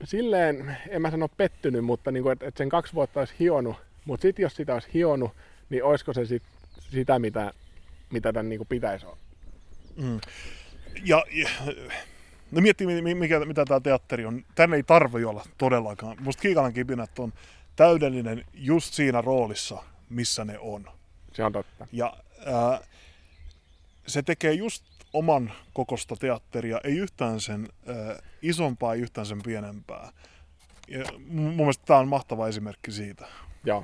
silleen, 0.03 0.77
en 0.89 1.01
mä 1.01 1.11
sano 1.11 1.27
pettynyt, 1.37 1.85
mutta 1.85 2.11
niinku, 2.11 2.29
että 2.29 2.47
et 2.47 2.57
sen 2.57 2.69
kaksi 2.69 2.93
vuotta 2.93 3.19
olisi 3.19 3.33
hionut, 3.39 3.75
mutta 4.07 4.21
sitten 4.21 4.43
jos 4.43 4.55
sitä 4.55 4.73
olisi 4.73 4.89
hionut, 4.93 5.31
niin 5.69 5.83
olisiko 5.83 6.13
se 6.13 6.25
sit 6.25 6.43
sitä, 6.91 7.19
mitä, 7.19 7.53
mitä 8.11 8.33
tämän 8.33 8.49
niinku 8.49 8.65
pitäisi 8.65 9.05
olla? 9.05 9.17
Mm. 9.95 10.19
Ja, 11.03 11.23
ja 11.31 11.49
no 12.51 12.61
miettii, 12.61 12.87
mi- 12.87 13.01
mi- 13.01 13.15
mikä, 13.15 13.39
mitä 13.39 13.65
tämä 13.65 13.79
teatteri 13.79 14.25
on. 14.25 14.45
Tänne 14.55 14.75
ei 14.75 14.83
tarvi 14.83 15.25
olla 15.25 15.45
todellakaan. 15.57 16.17
Musta 16.19 16.41
Kiikalan 16.41 16.73
kipinät 16.73 17.19
on 17.19 17.33
täydellinen 17.75 18.45
just 18.53 18.93
siinä 18.93 19.21
roolissa, 19.21 19.83
missä 20.09 20.45
ne 20.45 20.59
on. 20.59 20.85
Se 21.33 21.43
on 21.43 21.51
totta. 21.51 21.87
Ja 21.91 22.13
ää, 22.45 22.79
se 24.07 24.21
tekee 24.21 24.53
just 24.53 24.83
oman 25.13 25.51
kokosta 25.73 26.15
teatteria, 26.15 26.81
ei 26.83 26.97
yhtään 26.97 27.41
sen 27.41 27.67
ää, 27.87 28.19
isompaa, 28.41 28.93
ei 28.93 29.01
yhtään 29.01 29.27
sen 29.27 29.41
pienempää. 29.43 30.11
Ja 30.87 31.03
mun 31.27 31.55
mielestä 31.55 31.85
tämä 31.85 31.99
on 31.99 32.07
mahtava 32.07 32.47
esimerkki 32.47 32.91
siitä. 32.91 33.27
Joo, 33.67 33.83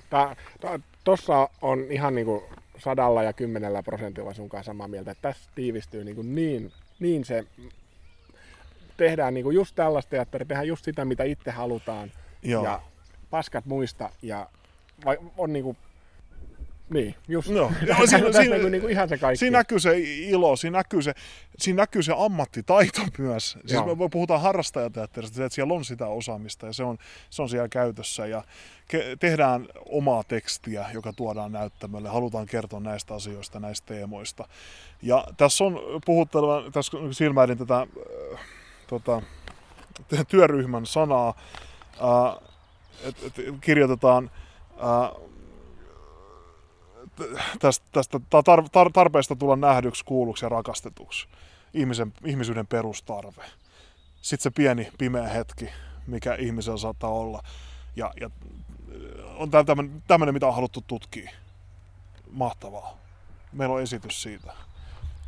tossa 1.03 1.49
on 1.61 1.85
ihan 1.89 2.15
niinku 2.15 2.43
sadalla 2.77 3.23
ja 3.23 3.33
kymmenellä 3.33 3.83
prosentilla 3.83 4.33
sun 4.33 4.49
kanssa 4.49 4.69
samaa 4.69 4.87
mieltä, 4.87 5.11
että 5.11 5.21
tässä 5.21 5.49
tiivistyy 5.55 6.03
niinku 6.03 6.21
niin, 6.21 6.71
niin 6.99 7.25
se, 7.25 7.45
tehdään 8.97 9.33
niinku 9.33 9.51
just 9.51 9.75
tällaista 9.75 10.09
teatteria, 10.09 10.45
tehdään 10.45 10.67
just 10.67 10.85
sitä, 10.85 11.05
mitä 11.05 11.23
itse 11.23 11.51
halutaan, 11.51 12.11
Joo. 12.43 12.63
ja 12.63 12.81
paskat 13.29 13.65
muista, 13.65 14.09
ja 14.21 14.49
on 15.37 15.53
niinku, 15.53 15.75
niin, 16.89 17.15
just, 17.27 17.47
tässä, 17.53 17.61
Joo, 17.85 18.07
siinä- 18.07 18.31
siinä- 18.31 18.55
näkyy 18.55 18.69
niinku 18.69 18.87
ihan 18.87 19.09
se 19.09 19.17
kaikki. 19.17 19.37
Siinä 19.37 19.57
näkyy 19.57 19.79
se 19.79 19.99
ilo, 19.99 20.55
siinä 20.55 20.77
näkyy 20.77 21.01
se, 21.01 21.13
siinä 21.57 21.81
näkyy 21.81 22.03
se 22.03 22.13
ammattitaito 22.17 23.01
myös. 23.17 23.51
Siis 23.51 23.71
Joo. 23.71 23.95
me 23.95 24.09
puhutaan 24.09 24.41
harrastajateatterista, 24.41 25.45
että 25.45 25.55
siellä 25.55 25.73
on 25.73 25.85
sitä 25.85 26.07
osaamista 26.07 26.65
ja 26.65 26.73
se 26.73 26.83
on, 26.83 26.97
se 27.29 27.41
on 27.41 27.49
siellä 27.49 27.69
käytössä. 27.69 28.25
Ja 28.25 28.43
ke, 28.87 29.15
tehdään 29.19 29.67
omaa 29.89 30.23
tekstiä, 30.23 30.85
joka 30.93 31.13
tuodaan 31.13 31.51
näyttämölle. 31.51 32.09
Halutaan 32.09 32.45
kertoa 32.45 32.79
näistä 32.79 33.13
asioista, 33.13 33.59
näistä 33.59 33.93
teemoista. 33.93 34.47
Ja 35.01 35.27
tässä 35.37 35.63
on 35.63 35.79
puhutteleva, 36.05 36.63
tässä 36.71 36.97
silmäilin 37.11 37.57
tätä 37.57 37.79
äh, 37.79 38.39
tota, 38.87 39.21
työryhmän 40.27 40.85
sanaa, 40.85 41.33
äh, 41.93 42.49
että 43.03 43.25
et 43.25 43.55
kirjoitetaan 43.61 44.31
äh, 44.71 45.23
tästä, 47.59 47.85
tästä 47.91 48.19
tar, 48.29 48.69
tar, 48.71 48.91
tarpeesta 48.91 49.35
tulla 49.35 49.55
nähdyksi, 49.55 50.05
kuulluksi 50.05 50.45
ja 50.45 50.49
rakastetuksi. 50.49 51.27
Ihmisen, 51.73 52.13
ihmisyyden 52.25 52.67
perustarve. 52.67 53.43
sitten 54.21 54.43
se 54.43 54.49
pieni 54.49 54.91
pimeä 54.97 55.27
hetki, 55.27 55.69
mikä 56.07 56.35
ihmisellä 56.35 56.77
saattaa 56.77 57.09
olla. 57.09 57.43
Ja, 57.95 58.13
ja 58.21 58.29
on 59.37 59.51
tämmöinen, 60.07 60.33
mitä 60.33 60.47
on 60.47 60.55
haluttu 60.55 60.83
tutkia. 60.87 61.31
Mahtavaa. 62.31 62.97
Meillä 63.51 63.75
on 63.75 63.81
esitys 63.81 64.21
siitä. 64.21 64.53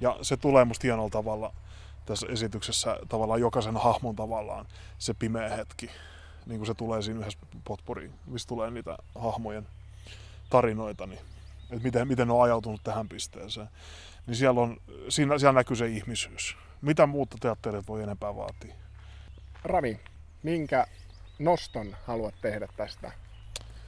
Ja 0.02 0.18
se 0.22 0.38
tulee 0.38 0.66
musta 0.66 0.88
hienolla 0.88 1.10
tavalla 1.10 1.54
tässä 2.06 2.28
esityksessä 2.30 2.98
tavallaan 3.10 3.42
jokaisen 3.42 3.78
hahmon 3.78 4.16
tavallaan 4.16 4.66
se 4.98 5.14
pimeä 5.14 5.50
hetki. 5.50 5.90
Niin 6.46 6.60
kuin 6.60 6.68
se 6.68 6.74
tulee 6.74 7.02
siinä 7.02 7.20
yhdessä 7.20 7.40
potpuriin, 7.64 8.14
missä 8.26 8.48
tulee 8.48 8.72
niitä 8.72 8.98
hahmojen 9.16 9.68
tarinoita, 10.50 11.08
niin 11.08 11.20
että 11.72 11.84
miten, 11.84 12.08
miten 12.08 12.28
ne 12.28 12.34
on 12.34 12.44
ajautunut 12.44 12.82
tähän 12.84 13.10
pisteeseen. 13.10 13.68
Niin 14.28 14.36
siellä, 14.36 14.62
on, 14.62 14.78
siinä, 15.10 15.38
siellä 15.38 15.60
näkyy 15.60 15.76
se 15.76 15.88
ihmisyys. 15.88 16.58
Mitä 16.82 17.06
muuta 17.06 17.38
teatterit 17.40 17.88
voi 17.88 18.04
enempää 18.04 18.36
vaatia? 18.36 18.76
Rami, 19.64 20.00
minkä 20.44 20.86
noston 21.40 21.96
haluat 22.06 22.36
tehdä 22.42 22.68
tästä 22.78 23.12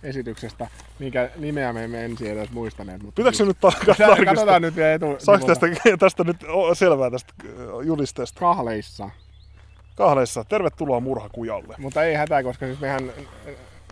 esityksestä, 0.04 0.68
minkä 1.00 1.30
nimeä 1.36 1.74
me 1.74 1.84
emme 1.84 2.06
ensin 2.06 2.32
edes 2.32 2.52
muistaneet. 2.52 3.04
Mutta 3.04 3.20
Pitääkö 3.20 3.38
se 3.38 3.46
nyt 3.46 3.60
tarkistaa? 3.60 4.26
Katsotaan 4.26 4.62
nyt 4.62 4.76
vielä 4.76 4.94
etu. 4.94 5.16
Saako 5.18 5.48
tästä, 5.48 5.68
tästä 6.00 6.24
nyt 6.24 6.38
selvää 6.74 7.12
tästä 7.12 7.34
julisteesta? 7.86 8.40
Kahleissa. 8.40 9.10
Kahleissa. 9.96 10.44
Tervetuloa 10.44 11.00
murhakujalle. 11.00 11.76
Mutta 11.78 12.04
ei 12.04 12.16
hätää, 12.16 12.44
koska 12.44 12.66
siis 12.66 12.80
mehän 12.80 13.12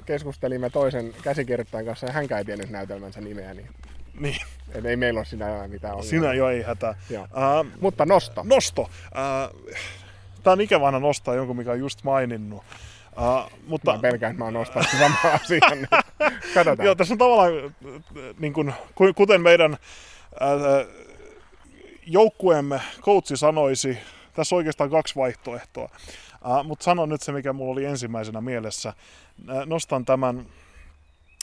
keskustelimme 0.06 0.70
toisen 0.70 1.13
käsikirjoittajan 1.22 1.86
kanssa 1.86 2.06
ja 2.06 2.13
hänkään 2.13 2.39
ei 2.39 2.46
tiennyt 2.46 2.70
näytelmänsä 2.70 3.22
nimeä. 3.22 3.54
Niin, 3.54 3.70
niin. 4.20 4.41
Et 4.76 4.86
ei 4.86 4.96
meillä 4.96 5.18
ole 5.18 5.26
siinä 5.26 5.68
mitään 5.68 5.94
ongelmaa. 5.94 6.10
Sinä 6.10 6.34
jo 6.34 6.50
ei 6.50 6.62
hätää. 6.62 6.96
Uh, 7.12 7.68
Mutta 7.82 8.06
nosto. 8.06 8.44
Nosto. 8.44 8.82
Uh, 8.82 9.76
Tämä 10.46 10.52
on 10.52 10.62
ikävänä 10.62 11.00
nostaa 11.00 11.36
jonkun, 11.36 11.58
mikä 11.58 11.72
on 11.72 11.80
just 11.80 12.04
maininnut. 12.04 12.63
Uh, 13.18 13.52
mutta... 13.68 13.94
Mä 13.94 14.00
pelkään, 14.00 14.32
että 14.32 14.39
mä 14.39 14.46
oon 14.46 14.54
nostanut 14.54 14.89
samaa 15.00 15.34
asiaa. 15.44 15.76
Niin 15.76 15.88
katsotaan. 16.54 16.86
Joo, 16.86 16.96
tässä 16.96 17.13
on 17.13 17.18
tavallaan, 17.18 17.52
niin 18.39 18.54
kuin, 18.54 18.74
kuten 19.15 19.41
meidän 19.41 19.72
uh, 19.72 20.94
joukkueemme 22.06 22.82
coachi 23.02 23.38
sanoisi, 23.38 23.98
tässä 24.34 24.56
on 24.56 24.58
oikeastaan 24.58 24.89
kaksi 24.89 25.15
vaihtoehtoa. 25.15 25.89
Uh, 26.45 26.63
mutta 26.63 26.84
sanon 26.84 27.10
nyt 27.10 27.21
se, 27.21 27.31
mikä 27.31 27.53
mulla 27.53 27.71
oli 27.71 27.86
ensimmäisenä 27.86 28.41
mielessä. 28.41 28.93
Uh, 29.39 29.65
nostan 29.65 30.05
tämän 30.05 30.45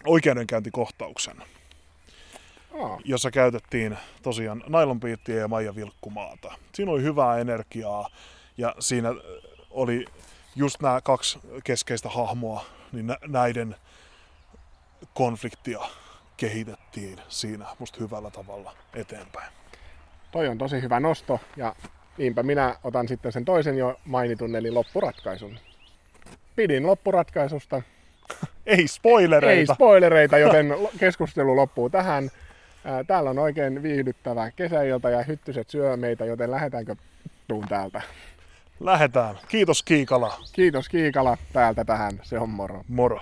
oikeudenkäyntikohtauksen, 0.07 1.43
oh. 2.73 3.01
jossa 3.05 3.31
käytettiin 3.31 3.99
tosiaan 4.23 4.65
nailonpiittiä 4.69 5.37
ja 5.37 5.49
Maija 5.49 5.75
Vilkkumaata. 5.75 6.55
Siinä 6.75 6.93
oli 6.93 7.03
hyvää 7.03 7.39
energiaa 7.39 8.09
ja 8.59 8.75
siinä 8.79 9.09
oli 9.71 10.05
just 10.57 10.83
nämä 10.83 11.01
kaksi 11.01 11.39
keskeistä 11.65 12.09
hahmoa, 12.09 12.65
niin 12.93 13.17
näiden 13.27 13.77
konfliktia 15.15 15.81
kehitettiin 16.37 17.21
siinä 17.29 17.67
musta 17.79 17.99
hyvällä 18.01 18.31
tavalla 18.31 18.75
eteenpäin. 18.95 19.53
Toi 20.33 20.49
on 20.49 20.59
tosi 20.59 20.83
hyvä 20.83 21.01
nosto 21.01 21.41
ja 21.57 21.75
niinpä 22.19 22.43
minä 22.43 22.77
otan 22.85 23.09
sitten 23.09 23.33
sen 23.33 23.45
toisen 23.45 23.79
jo 23.79 24.01
mainitun 24.05 24.57
eli 24.57 24.71
loppuratkaisun. 24.71 25.59
Pidin 26.57 26.87
loppuratkaisusta. 26.87 27.83
Ei 28.67 28.89
spoilereita. 28.89 29.73
Ei 29.73 29.77
spoilereita, 29.77 30.39
joten 30.39 30.75
keskustelu 30.99 31.57
loppuu 31.57 31.91
tähän. 31.91 32.31
Täällä 33.07 33.31
on 33.31 33.39
oikein 33.39 33.83
viihdyttävä 33.83 34.51
kesäilta 34.51 35.11
ja 35.11 35.23
hyttyset 35.23 35.71
syö 35.71 35.97
meitä, 35.97 36.25
joten 36.25 36.51
lähdetäänkö 36.51 36.97
tuun 37.49 37.69
täältä? 37.69 38.03
Lähetään. 38.81 39.39
Kiitos 39.49 39.83
Kiikala. 39.83 40.41
Kiitos 40.53 40.89
Kiikala 40.89 41.37
täältä 41.53 41.85
tähän. 41.85 42.13
Se 42.23 42.39
on 42.39 42.49
moro. 42.49 42.85
Moro. 42.89 43.21